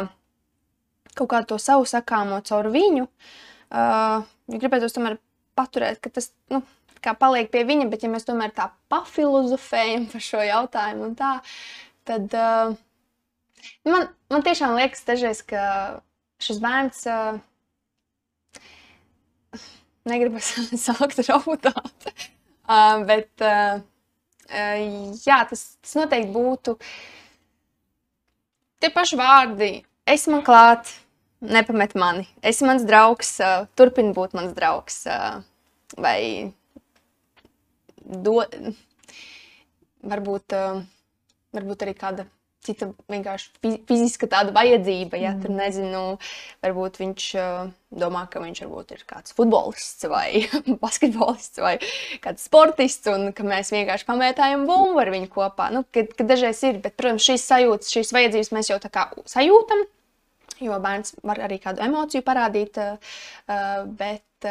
[1.18, 3.08] kaut kādu to savu sakāmo caur viņu.
[3.68, 5.18] Uh, ja gribētu tomēr
[5.58, 6.62] paturēt, ka tas nu,
[7.04, 11.32] kā paliek pie viņa, bet ja mēs tomēr tā pafilozofējam par šo jautājumu, un tā,
[12.08, 12.78] tad uh,
[13.88, 15.62] man, man tiešām liekas, dažreiz, ka
[16.42, 17.04] šis bērns.
[17.08, 17.38] Uh,
[20.08, 20.40] Negribu
[20.86, 22.10] sākt raudāt.
[22.68, 23.80] Uh, bet, uh,
[25.24, 26.76] jā, tas, tas noteikti būtu
[28.78, 29.70] tie paši vārdi.
[30.08, 30.88] Es man klāt,
[31.44, 32.24] nepamet mani.
[32.42, 33.34] Esi mans draugs,
[33.76, 35.02] turpini būt mans draugs.
[35.98, 36.52] Vai
[38.08, 38.40] do,
[40.08, 40.56] varbūt,
[41.56, 42.28] varbūt arī kāda
[42.68, 45.18] cita vienkārši fi- fiziska tāda vajadzība.
[45.20, 45.42] Ja mm.
[45.42, 46.02] tur nezinu,
[46.64, 47.26] varbūt viņš
[47.98, 50.44] domā, ka viņš varbūt ir kāds futbolists vai
[50.84, 51.76] basketbolists vai
[52.24, 55.70] kāds sportists, un ka mēs vienkārši pamētājam bumbu ar viņu kopā.
[55.74, 59.08] Nu, kad, kad dažreiz ir, bet, protams, šīs sajūtas, šīs vajadzības mēs jau tā kā
[59.28, 59.86] sajūtam.
[60.58, 62.78] Jo bērns var arī kādu emociju parādīt,
[64.00, 64.48] bet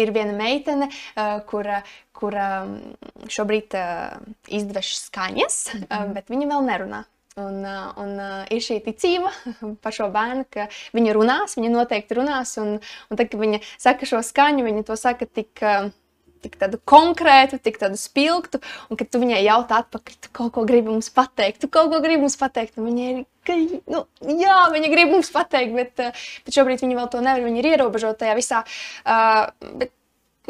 [0.00, 0.88] ir viena meitene,
[1.50, 1.82] kura,
[2.16, 2.46] kura
[3.32, 3.76] šobrīd
[4.48, 6.06] izdvež skaņas, mm -hmm.
[6.08, 7.04] uh, bet viņa vēl nerunā.
[7.40, 8.18] Un, un
[8.52, 9.30] ir šī ticība
[9.84, 12.58] par šo bērnu, ka viņa runās, viņa noteikti runās.
[12.60, 15.62] Un, un tad, kad viņa saka šo skaņu, viņa to saka tik,
[16.44, 18.60] tik konkrētu, tik spilgtu.
[18.90, 22.02] Un, kad tu viņai jautā atpakaļ, tu kaut ko gribi mums pateikt, tu kaut ko
[22.04, 22.76] gribi mums pateikt.
[22.76, 23.56] Viņa ir, ka,
[23.96, 25.96] nu, jā, viņa grib mums pateikt, bet,
[26.44, 27.48] bet šobrīd viņa vēl to nevar.
[27.48, 28.62] Viņa ir ierobežota tajā visā.
[29.80, 29.96] Bet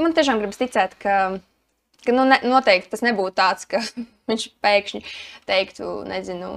[0.02, 1.22] man tiešām gribas ticēt, ka
[2.02, 3.80] ka nu, ne, noteikti tas nebūtu tāds, ka
[4.30, 5.02] viņš pēkšņi
[5.48, 6.50] teiktu, nezinu,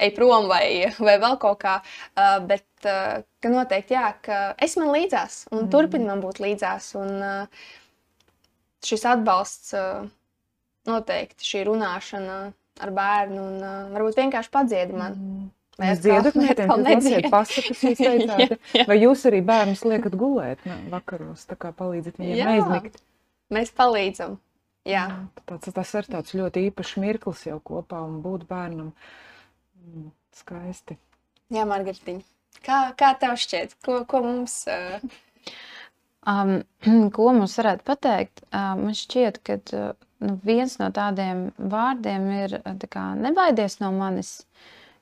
[0.00, 1.78] ej prom vai, vai vēl kaut kā.
[2.14, 5.72] Uh, bet uh, ka noteikti, jā, ka es man līdzās un mm.
[5.74, 6.92] turpinu man būt līdzās.
[7.00, 7.74] Un, uh,
[8.86, 10.06] šis atbalsts uh,
[10.86, 12.38] noteikti šī runāšana
[12.84, 15.20] ar bērnu un uh, varbūt vienkārši padziedi man.
[15.20, 15.52] Mm.
[15.76, 17.32] Vai meitene, atkal jūs lasiet nedziedat?
[17.34, 18.38] pasakas, jūs teicāt.
[18.40, 18.84] Jā, jā.
[18.88, 22.54] Vai jūs arī bērnus liekat gulēt ne, vakaros, tā kā palīdzat viņiem Jā.
[22.54, 22.96] neizmigt?
[23.52, 24.38] Mēs palīdzam.
[24.86, 25.06] Jā.
[25.48, 28.92] Tāds, tas ir tāds ļoti īpašs mirklis jau kopā un būt bērnam.
[29.82, 30.98] Mm, Skaisti.
[31.54, 32.22] Jā, Margaritiņa.
[32.66, 35.02] Kā, kā tev šķiet, ko, ko mums uh,
[36.26, 36.64] Um,
[37.16, 38.42] ko mums varētu pateikt?
[38.50, 39.92] Uh, man šķiet, ka uh,
[40.24, 44.40] nu, viens no tādiem vārdiem ir uh, tā kā, nebaidies no manis.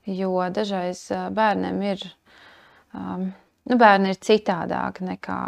[0.05, 0.99] Jo dažreiz
[1.33, 2.03] bērniem ir,
[2.93, 3.31] um,
[3.69, 5.39] nu, bērni ir citādāki nekā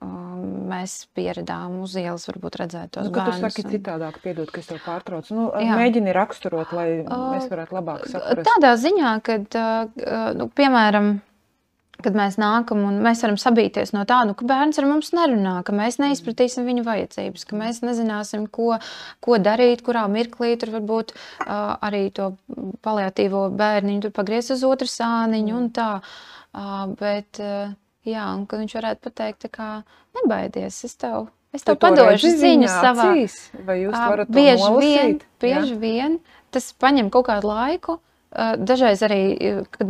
[0.00, 3.38] um, mēs pieredām uz ielas, varbūt redzēt tos nu, bērnus.
[3.38, 3.72] Tu saki un...
[3.76, 5.36] citādāk, piedod, ka es tev pārtraucu.
[5.36, 5.78] Nu, Jā.
[5.78, 8.44] mēģini raksturot, lai uh, mēs varētu labāk saprast.
[8.48, 11.18] Tādā ziņā, ka, uh, nu, piemēram,
[11.98, 15.56] kad mēs nākam un mēs varam sabīties no tā, nu, ka bērns ar mums nerunā,
[15.66, 18.76] ka mēs neizpratīsim viņa vajadzības, ka mēs nezināsim, ko,
[19.24, 22.32] ko darīt, kurā mirklī tur varbūt uh, arī to
[22.86, 25.92] paliatīvo bērniņu pagriez uz otru sāniņu un tā.
[25.98, 26.36] Uh,
[26.98, 27.74] bet, uh,
[28.08, 29.82] jā, un kad viņš varētu pateikt, kā
[30.16, 31.28] nebaidies, es tev.
[31.54, 33.08] Es tev padošu ziņu savā.
[33.64, 35.80] Vai jūs varat bieži vien, bieži jā?
[35.80, 36.18] vien
[36.52, 37.98] tas paņem kaut kādu laiku,
[38.36, 39.20] Dažreiz arī,
[39.72, 39.88] kad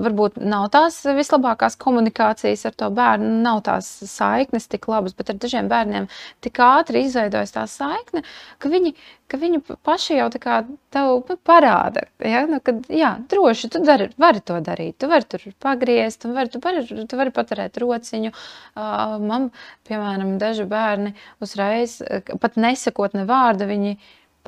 [0.00, 5.36] varbūt nav tās vislabākās komunikācijas ar to bērnu, nav tās saiknes tik labas, bet ar
[5.36, 6.06] dažiem bērniem
[6.40, 8.22] tik ātri izveidojas tā saikne,
[8.56, 8.94] ka viņi,
[9.28, 10.54] ka viņi paši jau tā kā
[10.96, 12.46] tev nu, parāda, ja?
[12.48, 16.48] nu, ka jā, droši tu dari, vari to darīt, tu vari tur pagriezt, tu vari,
[16.48, 18.32] tu vari, tu vari paturēt rociņu.
[18.32, 19.50] Uh, man,
[19.90, 21.12] piemēram, daži bērni
[21.44, 22.00] uzreiz,
[22.40, 23.98] pat nesakot ne vārdu, viņi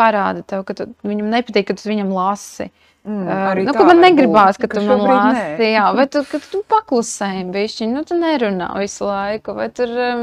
[0.01, 2.73] parāda tev, ka tu, viņam nepatīk, ka tu viņam lasi.
[2.73, 6.63] Uh, Mm, uh, nu, ka man negribās, ka, tu man lāsti, jā, vai tu, tu
[6.73, 10.23] paklusēji bišķiņ, nu tu nerunā visu laiku, vai tur um,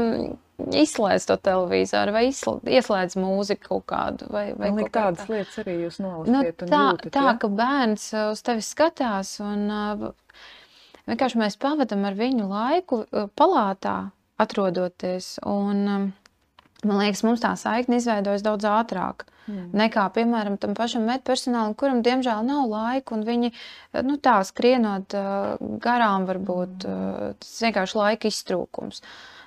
[0.82, 5.36] izslēdz to televizoru, vai ieslēdz mūziku kaut kādu, vai, vai kaut tādas tā.
[5.36, 7.36] lietas arī jūs nolasiet nu, un tā, jūtat, tā, ja?
[7.44, 10.42] ka bērns uz tevi skatās un uh,
[11.10, 13.96] vienkārši mēs pavadam ar viņu laiku uh, palātā
[14.42, 16.10] atrodoties un um,
[16.86, 19.26] man liekas, mums tā saikne izveidojas daudz ātrāk.
[19.50, 19.72] Mm.
[19.74, 23.50] Nekā, piemēram, tam pašam medpersonālam, kuram diemžēl nav laika, un viņi
[24.06, 25.16] nu, tā skrienot
[25.82, 26.86] garām, varbūt
[27.42, 29.02] tas vienkārši laika iztrūkums.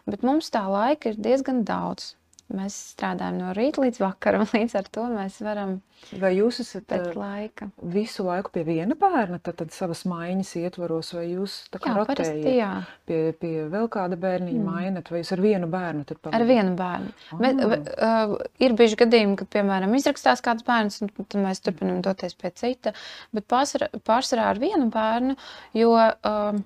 [0.05, 2.13] Bet mums tā laika ir diezgan daudz.
[2.53, 5.79] Mēs strādājam no rīta līdz vakaram, līdz ar to mēs varam.
[6.21, 7.69] Vai jūs esat pēc laika?
[7.95, 12.91] Visu laiku pie viena bērna, tad, tad savas maiņas ietvaros, vai jūs tā kā rotējat
[13.09, 14.67] pie, pie vēl kāda bērniņa mm.
[14.75, 16.37] mainat, vai jūs ar vienu bērnu tad pavadāt?
[16.37, 17.15] Ar vienu bērnu.
[17.33, 17.41] Oh.
[17.41, 18.35] Bet, uh,
[18.67, 22.93] ir bijuši gadījumi, kad, piemēram, izrakstās kāds bērns, un tad mēs turpinam doties pie cita,
[23.33, 25.39] bet pārsvarā, pārsvarā ar vienu bērnu,
[25.81, 26.61] jo uh,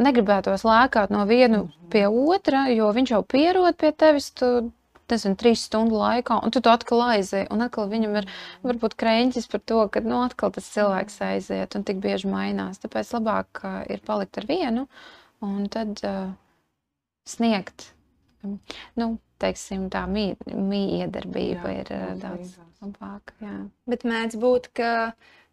[0.00, 4.30] negribētos lēkāt no viena pie otra, jo viņš jau pierod pie tevis.
[4.36, 4.70] Tu,
[5.10, 7.48] Nezinu, trīs stundu laikā, un tu atkal aizies.
[7.50, 8.28] Un atkal viņam ir
[8.62, 12.78] varbūt krēķis par to, ka nu, atkal tas cilvēks aiziet un tik bieži mainās.
[12.78, 14.86] Tāpēc labāk ir palikt ar vienu
[15.42, 16.30] un tad uh,
[17.26, 17.88] sniegt,
[18.44, 19.10] nu,
[19.42, 23.34] teiksim, tā mīkdarbība ir uh, daudz labāka.
[23.90, 24.92] Bet mēdz būt, ka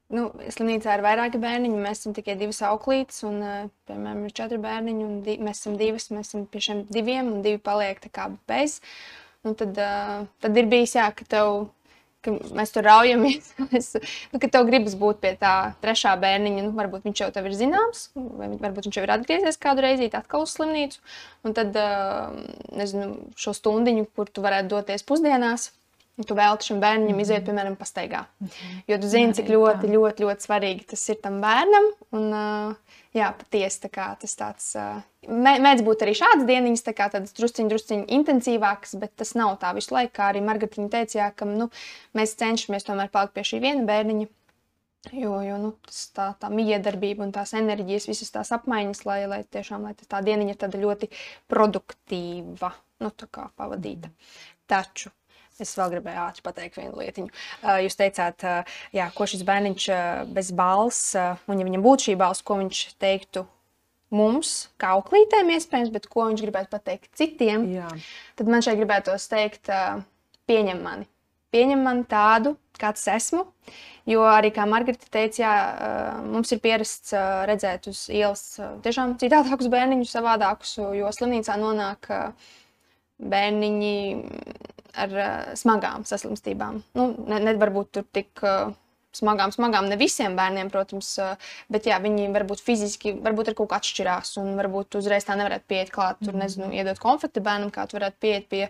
[0.08, 3.42] Nu, slimnīcā ir vairāki bērniņi, mēs esam tikai divas auklītes, un,
[3.90, 7.42] piemēram, ir četri bērniņi, un di mēs esam divas, mēs esam pie šiem diviem, un
[7.44, 8.78] divi paliek tā kā bez.
[9.44, 9.76] Un tad,
[10.44, 11.68] tad ir bijis jā, ka tev,
[12.24, 13.90] ka mēs tur raujamies, mēs,
[14.32, 15.54] nu, ka tev gribas būt pie tā
[15.84, 19.84] trešā bērniņa, nu, varbūt viņš jau ir zināms, vai varbūt viņš jau ir atgriezies kādu
[19.84, 21.04] reizi atkal uz slimnīcu,
[21.44, 21.76] un tad,
[22.80, 25.74] nezinu, šo stundiņu, kur tu varētu doties pusdienās,
[26.26, 27.22] tu velti šim bērnam mm.
[27.22, 28.24] iziet, piemēram, pastaigā.
[28.42, 28.78] Mm.
[28.90, 31.92] Jo tu zini, cik ļoti, ļoti, ļoti svarīgi tas ir tam bērnam.
[32.18, 32.32] Un,
[33.18, 34.72] jā, patiesi tā kā, tas tāds
[35.28, 39.74] mēdz būt arī šādas dienas, tā kā tādas drusciņi, drusciņi intensīvākas, bet tas nav tā
[39.78, 40.16] visu laiku.
[40.18, 41.70] Kā arī Margarita teica, jā, ka nu,
[42.18, 44.32] mēs cenšamies tomēr palikt pie šī viena bērniņa.
[45.14, 49.40] Jo, jo nu, tas, tā, tā miedarbība un tās enerģijas, visas tās apmaiņas, lai, lai
[49.46, 51.12] tiešām lai tā diena ir ļoti
[51.48, 52.74] produktīva,
[53.06, 54.12] nu, tā kā pavadīta.
[54.68, 55.14] Taču
[55.64, 57.32] Es vēl gribēju ātri pateikt vienu lietiņu.
[57.86, 58.46] Jūs teicāt,
[58.96, 59.90] jā, ko šis bērniņš
[60.36, 63.48] bez balss, un ja viņam būtu šī balss, ko viņš teiktu
[64.14, 67.90] mums, kā auklītēm, iespējams, bet ko viņš gribētu pateikt citiem, jā.
[68.40, 69.72] tad man šeit gribētos teikt,
[70.48, 71.08] pieņem mani.
[71.56, 73.46] Pieņem mani tādu, kāds esmu.
[74.08, 75.54] Jo arī, kā Margarita teica, jā,
[76.28, 77.12] mums ir pierasts
[77.50, 78.44] redzēt uz ielas
[78.84, 82.08] tiešām citādākus bērniņus, savādākus, jo slimnīcā nonāk
[83.18, 83.96] bērniņi
[84.98, 86.82] ar uh, smagām saslimstībām.
[86.98, 88.74] Nu, ne, ne varbūt tur tik uh,
[89.18, 93.72] smagām, smagām, ne visiem bērniem, protams, uh, bet jā, viņi varbūt fiziski, varbūt ir kaut
[93.72, 96.80] kā atšķirās, un varbūt uzreiz tā nevarētu pieiet klāt, tur, nezinu, mhm.
[96.82, 98.66] iedot konfekti bērnam, kā tu varētu pieiet pie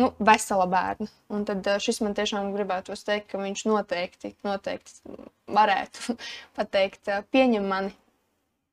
[0.00, 1.08] nu, vesela bērna.
[1.32, 5.18] Un tad šis man tiešām gribētu teikt, ka viņš noteikti, noteikti
[5.52, 6.16] varētu
[6.58, 7.96] pateikt, pieņem mani.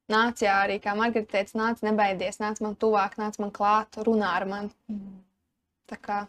[0.09, 4.31] Nāc, jā, arī kā Margarita teica, nāc, nebaidies, nāc man tuvāk, nāc man klāt, runā
[4.39, 4.71] ar mani.
[4.89, 5.19] Mm.
[5.89, 6.19] Tā kā,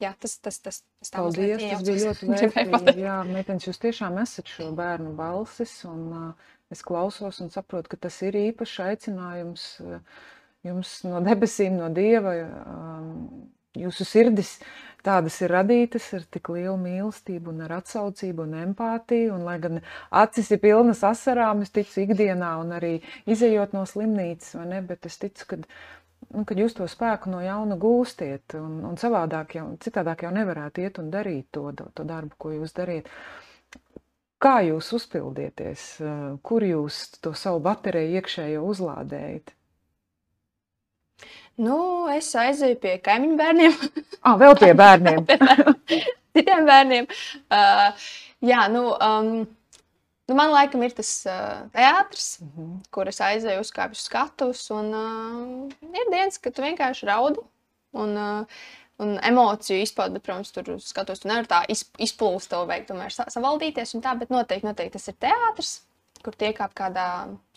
[0.00, 3.04] jā, tas, tas, tas, tas Paldies, tas bija ļoti vērtīgi.
[3.04, 8.00] Jā, meitenes, jūs tiešām esat šo bērnu balsis, un uh, es klausos un saprotu, ka
[8.08, 9.98] tas ir īpašs aicinājums uh,
[10.66, 12.36] jums no debesīm, no Dieva.
[12.62, 14.56] Um, jūsu sirdis
[15.02, 19.32] tādas ir radītas ar tik lielu mīlestību, un ar atsaucību un empātiju.
[19.36, 19.80] Un, lai gan
[20.22, 22.94] acis ir pilnas asarām, es ticu ikdienā, un arī
[23.26, 24.82] izējot no slimnīcas, vai ne?
[24.92, 25.60] Bet es ticu, ka
[26.32, 30.84] nu, kad jūs to spēku no jauna gūstiet, un, un savādāk jau, citādāk jau nevarētu
[30.84, 33.10] iet un darīt to, to darbu, ko jūs dariet.
[34.42, 35.82] Kā jūs uzpildieties,
[36.42, 39.52] kur jūs to savu bateriju iekšējo uzlādējat?
[41.62, 41.76] Nu,
[42.10, 43.74] es aizēju pie kaimiņu bērniem.
[44.26, 45.26] ah, vēl pie bērniem.
[46.32, 47.08] Citiem bērniem.
[47.52, 48.06] Uh,
[48.50, 49.32] jā, nu, um,
[50.32, 52.76] Nu, man laikam ir tas uh, teātris, mm -hmm.
[52.90, 54.62] kur es aizēju, uzkāpu uz skatuves.
[54.70, 57.42] Un uh, ir dienas, kad tu vienkārši raudi.
[57.92, 58.62] Un, uh,
[59.04, 61.60] un emociju izpaudi, bet, protams, tur skatos, tu nevari tā
[61.98, 63.94] izplūst to veikt, tomēr savaldīties.
[64.00, 65.76] Tā, bet noteikti, noteikti tas ir teātris,
[66.24, 67.08] kur tiek ap kādā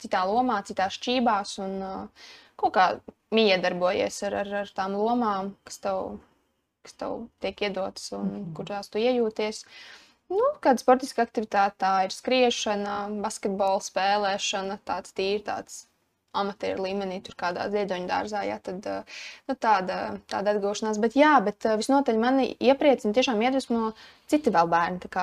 [0.04, 3.00] citā lomā, citā šķībās un uh, kaut kā
[3.32, 6.18] miedarbojies ar, ar, ar tām lomām, kas tev,
[6.84, 8.54] kas tev tiek iedotas un mm -hmm.
[8.54, 9.64] kurās tu iejūties.
[9.64, 15.84] Uh, Nu, kāda sportiska aktivitāte tā ir skriešana, basketbola spēlēšana, tāds tīri tāds
[16.36, 18.44] amatieru līmenī, tur kādā ziedoņa dārzā.
[18.48, 18.86] Jā, tad,
[19.48, 20.00] nu, tāda,
[20.32, 21.00] tāda atgūšanās.
[21.04, 23.94] Bet, jā, bet visnotaļ mani iepriecina, tiešām iedvesmo
[24.32, 25.14] citi vēl bērni.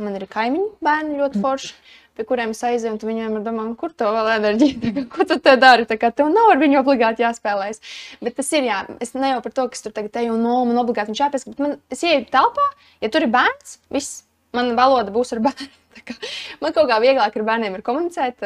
[0.00, 1.42] Man ir kaimiņu bērni ļoti mm.
[1.44, 1.74] forši,
[2.16, 5.36] pie kuriem es aizēju, un viņi vienmēr domā, kur to vēl enerģija, kā, ko tu
[5.44, 5.84] te dari.
[5.90, 7.82] Tā kā tev nav ar viņu obligāti jāspēlējas.
[8.24, 10.62] Bet tas ir, jā, es ne jau par to, kas tur tagad te jau no,
[10.68, 12.68] man obligāti viņš jāpēc, bet man, es ieeju telpā,
[13.04, 14.22] ja tur ir bērns, viss
[14.56, 15.70] man valoda būs ar bērnu.
[16.62, 18.40] Man kaut kā vieglāk ar bērniem ir komunicēt.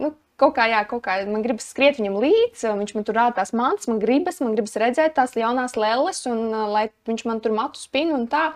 [0.00, 3.40] Nu, kaut kā, jā, kaut kā man gribas skriet viņam līdzi, viņš man tur rāda
[3.40, 7.56] tās mantas, man gribas, man gribas redzēt tās jaunās lelles, un lai viņš man tur
[7.56, 8.50] matu spinu un tā.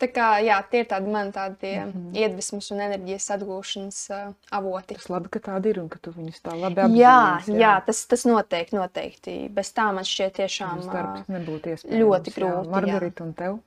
[0.00, 2.12] Tā kā, jā, tie ir tādi man tādi mm -hmm.
[2.16, 4.94] iedvesmas un enerģijas atgūšanas uh, avoti.
[4.96, 7.00] Tas labi, ka tādi ir un ka tu viņus tā labi apzinājies.
[7.00, 7.58] Jā, jā.
[7.60, 9.34] jā tas, tas noteikti, noteikti.
[9.52, 11.84] Bez tā man šķiet tiešām iespējams.
[11.84, 12.70] Ļoti grūti.
[12.70, 13.58] Margarita un tev?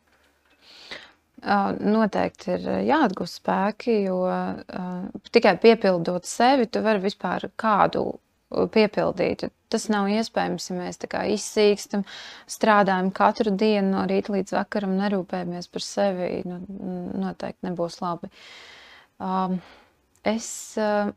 [1.43, 4.19] Noteikti ir jāatgūst spēki, jo
[5.35, 8.05] tikai piepildot sevi, tu vari vispār kādu
[8.71, 9.47] piepildīt.
[9.73, 12.05] Tas nav iespējams, ja mēs tā kā izsīkstam,
[12.51, 16.29] strādājam katru dienu no rīta līdz vakaram, nerūpējamies par sevi.
[16.47, 16.61] Nu,
[17.25, 18.29] noteikti nebūs labi.
[19.23, 19.57] Um,
[20.23, 20.47] es
[20.79, 21.11] uh,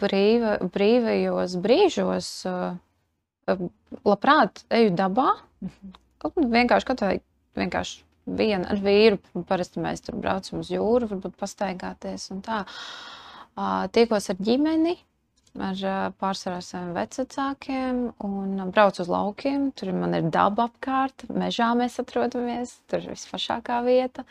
[0.00, 3.60] brīva, brīvajos brīžos uh,
[4.06, 5.32] labprāt eju dabā.
[6.22, 7.16] Kaut vienkārši kaut vai
[7.58, 9.18] vienkārši viena ar vīru.
[9.48, 12.62] Parasti mēs tur braucam uz jūru, varbūt pastaigāties un tā.
[13.96, 14.96] Tiekos ar ģimeni,
[15.64, 19.70] ar pārsvarā saviem vecākiem un braucu uz laukiem.
[19.78, 24.26] Tur man ir daba apkārt, mežā mēs atrodamies, tur ir visfašākā vieta.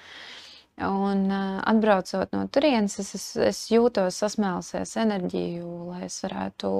[0.85, 6.71] Un atbraucot no turienes, es, es, es jūtos sasmēlusies enerģiju, lai es varētu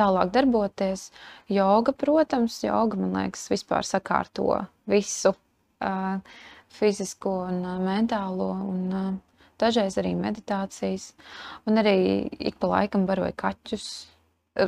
[0.00, 1.10] tālāk darboties.
[1.52, 5.34] Joga, protams, joga man liekas, vispār sakārto visu.
[5.84, 6.22] Uh,
[6.78, 8.50] fizisko un mentālo.
[8.70, 9.22] Un,
[9.54, 11.12] Dažreiz arī meditācijas,
[11.70, 13.84] un arī ik pa laikam baroju kaķus.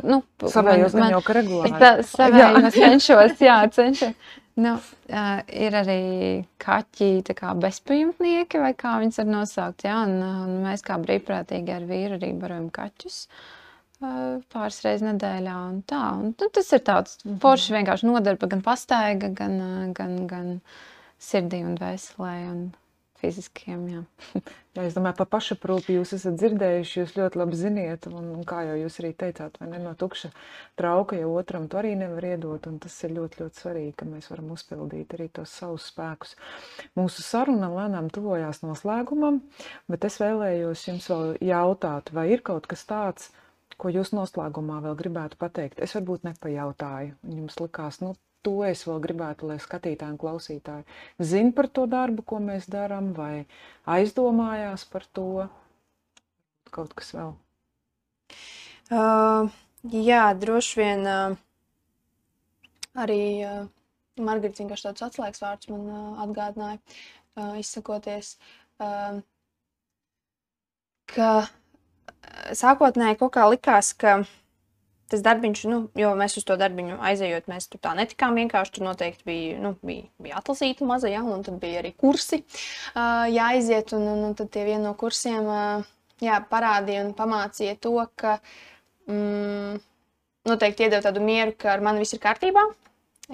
[0.06, 1.72] Nu, savējos man, man jau regulāri.
[1.82, 4.14] Tā, savējos cenšos, jā, cenšos.
[4.56, 6.00] Nu, uh, ir arī
[6.62, 9.84] kaķi, kā bezpajumtnieki, vai kā viņas var nosaukt.
[9.84, 15.56] Jā, un, un mēs kā brīvprātīgi ar vīru arī barojam kaķus uh, pāris reizes nedēļā.
[15.74, 20.16] Un tā, un, nu, tas ir tāds foršs vienkārši nodarba, gan pastaiga, gan, gan, gan,
[20.30, 20.54] gan
[21.18, 22.66] sirdī un dvēselē un
[23.20, 23.84] fiziskiem.
[23.90, 24.00] Jā.
[24.76, 28.62] jā, es domāju, par pašaprūpi jūs esat dzirdējuši, jūs ļoti labi ziniet, un, un kā
[28.68, 30.30] jau jūs arī teicāt, vai ne no tukša
[30.78, 34.28] trauka jau otram to arī nevar iedot, un tas ir ļoti, ļoti svarīgi, ka mēs
[34.32, 36.36] varam uzpildīt arī tos savus spēkus.
[36.98, 39.40] Mūsu saruna lēnām tuvojās noslēgumam,
[39.92, 43.32] bet es vēlējos jums vēl jautāt, vai ir kaut kas tāds,
[43.80, 45.82] ko jūs noslēgumā vēl gribētu pateikt?
[45.84, 48.14] Es varbūt nepajautāju, un jums likās, nu,
[48.46, 53.10] to es vēl gribētu, lai skatītāji un klausītāji zina par to darbu, ko mēs darām,
[53.16, 53.46] vai
[53.96, 55.46] aizdomājās par to.
[56.74, 57.32] Kaut kas vēl.
[58.92, 59.50] Uh,
[59.90, 61.36] jā, droši vien uh,
[62.98, 63.60] arī uh,
[64.18, 66.80] Margarita vienkārši tāds atslēgas vārds man uh, atgādināja,
[67.38, 68.34] uh, izsakoties,
[68.82, 69.22] uh,
[71.14, 71.30] ka
[72.58, 74.34] sākotnēji kaut kā likās, ka uh,
[75.10, 78.76] tas darbiņš, nu, jo mēs uz to darbiņu aizejot, mēs tur tā netikām vienkārši.
[78.76, 83.26] Tur noteikti bija, nu, bija, bija atlasīta maza, ja, un tad bija arī kursi uh,
[83.30, 83.94] jāiziet.
[83.96, 85.86] Un, un, un tad tie vieni no kursiem uh,
[86.22, 88.38] jā, parādīja un pamācīja to, ka
[89.10, 89.78] mm,
[90.50, 92.66] noteikti iedod tādu mieru, ka ar mani viss ir kārtībā.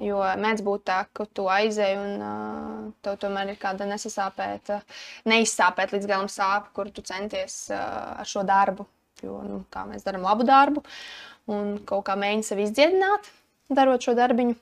[0.00, 4.80] Jo mēdz būt tā, ka tu aizēji un uh, tev tomēr ir kāda nesasāpēta,
[5.28, 8.88] neizsāpēta līdz galam sāpe, kur tu centies uh, ar šo darbu.
[9.22, 13.30] Jo, nu, kā mēs darām labu darbu, uh, un kaut kā mēģina sevi izdziedināt,
[13.72, 14.58] darot šo darbiņu.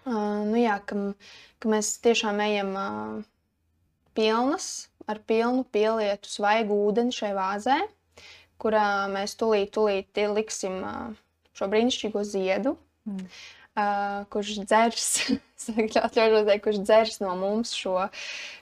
[0.00, 0.96] Uh, nu jā, ka,
[1.60, 3.16] ka mēs tiešām ejam uh,
[4.16, 7.78] pilnas, ar pilnu pielietu svaigu ūdeni šai vāzē,
[8.60, 11.10] kurā mēs tulīt, tulīt liksim uh,
[11.56, 12.76] šo brīnišķīgo ziedu.
[13.08, 13.26] Mm.
[13.80, 15.04] Uh, kurš dzers,
[15.62, 15.96] teikt,
[16.64, 18.08] kurš dzers no mums šo,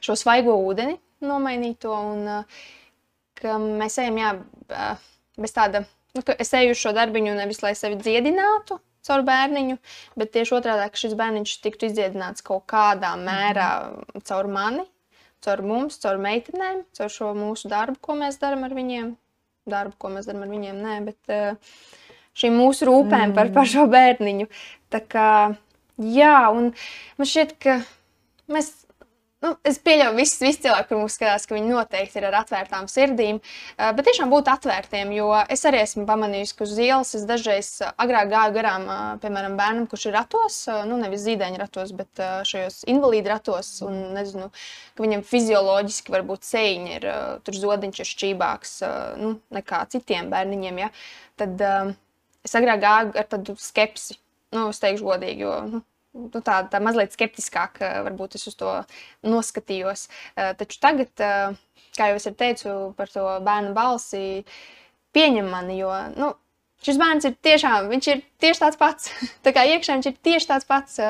[0.05, 1.95] šo svaigo ūdeni, nomainīto.
[2.13, 4.35] Un, uh, mēs ejam, jā,
[4.75, 5.09] uh,
[5.41, 5.87] bez tāda,
[6.19, 9.79] nu, ka es eju uz šo darbiņu nevis lai sevi dziedinātu caur bērniņu,
[10.21, 13.69] bet tieši otrādi, ka šis bērniņš tiktu izdziedināts kaut kādā mērā
[14.29, 14.85] caur mani,
[15.45, 19.15] caur mums, caur meitenēm, caur šo mūsu darbu, ko mēs darām ar viņiem.
[19.69, 21.79] Darbu, ko mēs darām ar viņiem, nē, bet uh,
[22.39, 23.37] šīm mūsu rūpēm mm.
[23.37, 24.49] par, par šo bērniņu.
[24.93, 25.31] Tā kā,
[26.01, 26.71] jā, un
[27.21, 27.81] man šķiet, ka
[28.53, 28.75] mēs.
[29.39, 32.89] Nu, es pieļauju, ka visi, visi cilvēki, kuriem skatās, ka viņi noteikti ir ar atvērtām
[32.91, 35.13] sirdīm, uh, bet tiešām būt atvērtiem.
[35.15, 39.13] Jo es arī esmu pamanījis, ka uz ielas es dažreiz uh, agrāk gāju garām, uh,
[39.23, 40.57] piemēram, bērnam, kurš ir ratos,
[40.91, 43.71] nu, nevis zīdaiņa ratos, bet šajos invalīdu ratos.
[43.87, 44.49] Un, nezinu,
[44.99, 47.07] ka viņam fizioloģiski varbūt sēņi ir,
[47.47, 48.75] tur zodiņš ir šķībāks
[49.23, 50.83] nu, nekā citiem bērniņiem.
[50.83, 50.91] Ja?
[51.39, 51.63] Tad,
[52.43, 54.19] es agrāk gāju ar tādu skepsi.
[54.57, 55.85] Nu, es teikšu godīgi, jo nu,
[56.17, 58.75] nu, tā, tā mazliet skeptiskāk varbūt es uz to
[59.27, 60.09] noskatījos.
[60.35, 61.57] Uh, taču tagad, uh,
[61.99, 64.45] kā jau es teicu par to bērnu balsi,
[65.17, 66.33] pieņem mani, jo nu,
[66.85, 69.11] šis bērns ir tiešām, viņš ir tieši tāds pats.
[69.45, 71.03] tā kā iekšā viņš ir tieši tāds pats.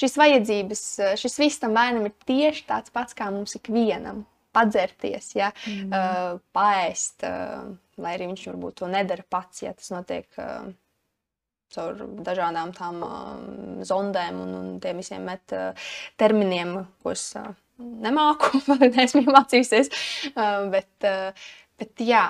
[0.00, 0.84] Šīs vajadzības,
[1.22, 4.26] šis viss tam bērnam ir tieši tāds pats kā mums ikvienam.
[4.52, 5.92] Padzerties, ja, mm.
[5.96, 7.70] uh, paēst, uh,
[8.04, 10.66] lai arī viņš varbūt to nedara pats, ja tas notiek uh,
[11.74, 13.32] caur dažādām tām uh,
[13.88, 18.60] zondēm un, un tiem visiem met uh, terminiem, ko es uh, nemāku,
[18.96, 19.92] neesmu mācījusies.
[20.32, 21.48] Uh, bet, uh,
[21.80, 22.26] bet jā,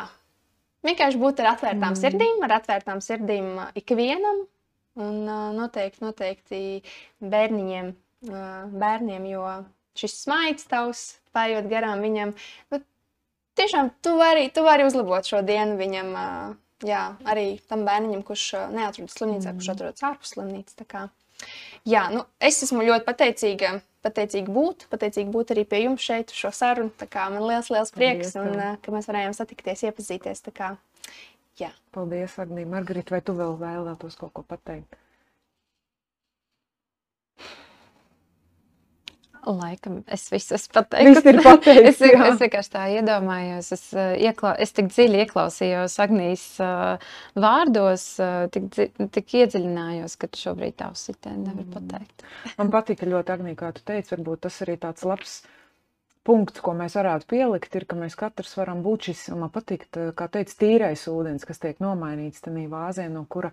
[0.86, 2.00] vienkārši būt ar atvērtām mm.
[2.04, 4.46] sirdīm, ar atvērtām sirdīm ikvienam.
[5.00, 5.22] Un
[5.56, 6.58] noteikti, noteikti
[7.24, 7.86] bērniņiem,
[8.76, 9.46] bērniem, jo
[9.96, 12.34] šis smaids tavs, pājot garām viņam,
[12.72, 12.80] nu,
[13.56, 16.12] tiešām tu vari, tu vari uzlabot šo dienu viņam.
[16.82, 19.58] Uh, jā, arī tam bērnam, kurš neatrodas slimnīcā, mm.
[19.60, 21.10] kurš atrodas ārpus slimnīcas.
[21.88, 23.80] Jā, nu, es esmu ļoti pateicīga.
[24.02, 26.90] Pateicīgi būt, pateicīgi būt arī pie jums šeit, šo sarunu.
[27.14, 30.42] Man liels, liels prieks, Paldies, un, ka mēs varējām satikties, iepazīties.
[30.56, 30.72] Kā,
[31.60, 31.70] jā.
[31.94, 32.66] Paldies, Agnija.
[32.72, 34.98] Margarita, vai tu vēl vēlētos kaut ko pateikt?
[39.42, 41.16] Laikam es visu esmu pateicis.
[41.16, 42.02] Viss ir pateicis.
[42.06, 43.70] es, es vienkārši tā iedomājos.
[43.74, 47.08] Es, uh, iekla, es tik dziļi ieklausījos Agnijas uh,
[47.42, 48.68] vārdos, uh, tik,
[49.16, 51.72] tik iedziļinājos, ka šobrīd tā uzsitēni nevar mm.
[51.74, 52.26] pateikt.
[52.60, 55.40] Man patika ļoti, Agnija, kā tu teici, varbūt tas arī tāds labs
[56.22, 59.88] punkts, ko mēs varētu pielikt, ir, ka mēs katrs varam būt šis, un man patīk,
[59.90, 63.50] kā teica, tīrais ūdens, kas tiek nomainīts tajā vāzē, no kura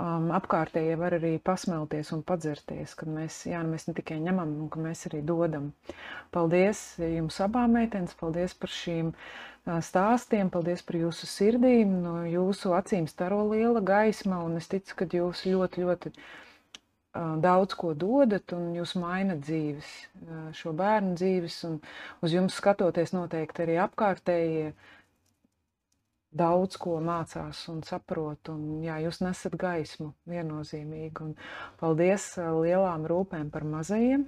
[0.00, 4.54] um, apkārtējie var arī pasmelties un padzerties, ka mēs, jā, nu mēs ne tikai ņemam,
[4.60, 5.70] bet ka mēs arī dodam.
[6.34, 12.74] Paldies jums abām meitenes, paldies par šīm uh, stāstiem, paldies par jūsu sirdīm, no jūsu
[12.78, 18.56] acīm staro liela gaisma, un es ticu, ka jūs ļoti, ļoti uh, daudz ko dodat,
[18.56, 19.94] un jūs mainat dzīves,
[20.26, 21.80] uh, šo bērnu dzīves, un
[22.24, 24.70] uz jums skatoties noteikti arī apkārtējie
[26.36, 28.50] daudz ko mācās un saprot.
[28.52, 31.30] Un, jā, jūs nesat gaismu viennozīmīgi.
[31.30, 31.34] Un
[31.80, 34.26] paldies lielām rūpēm par mazajiem.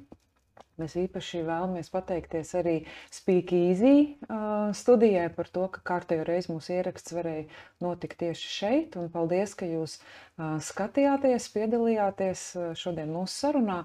[0.79, 2.75] Mēs īpaši vēlamies pateikties arī
[3.59, 3.95] Easy
[4.29, 7.49] uh, studijai par to, ka kārtējo reizi mūsu ieraksts varēja
[7.83, 8.99] notikt tieši šeit.
[9.01, 12.45] Un paldies, ka jūs uh, skatījāties, piedalījāties
[12.79, 13.81] šodien mūsu sarunā.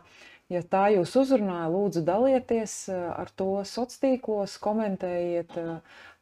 [0.54, 5.56] Ja tā jūs uzrunāja, lūdzu dalieties ar to sociālos tīklos, komentējiet,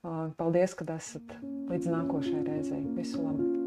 [0.02, 1.36] Paldies, ka esat
[1.70, 2.86] līdz nākošajai reizei.
[2.98, 3.61] Visu labu!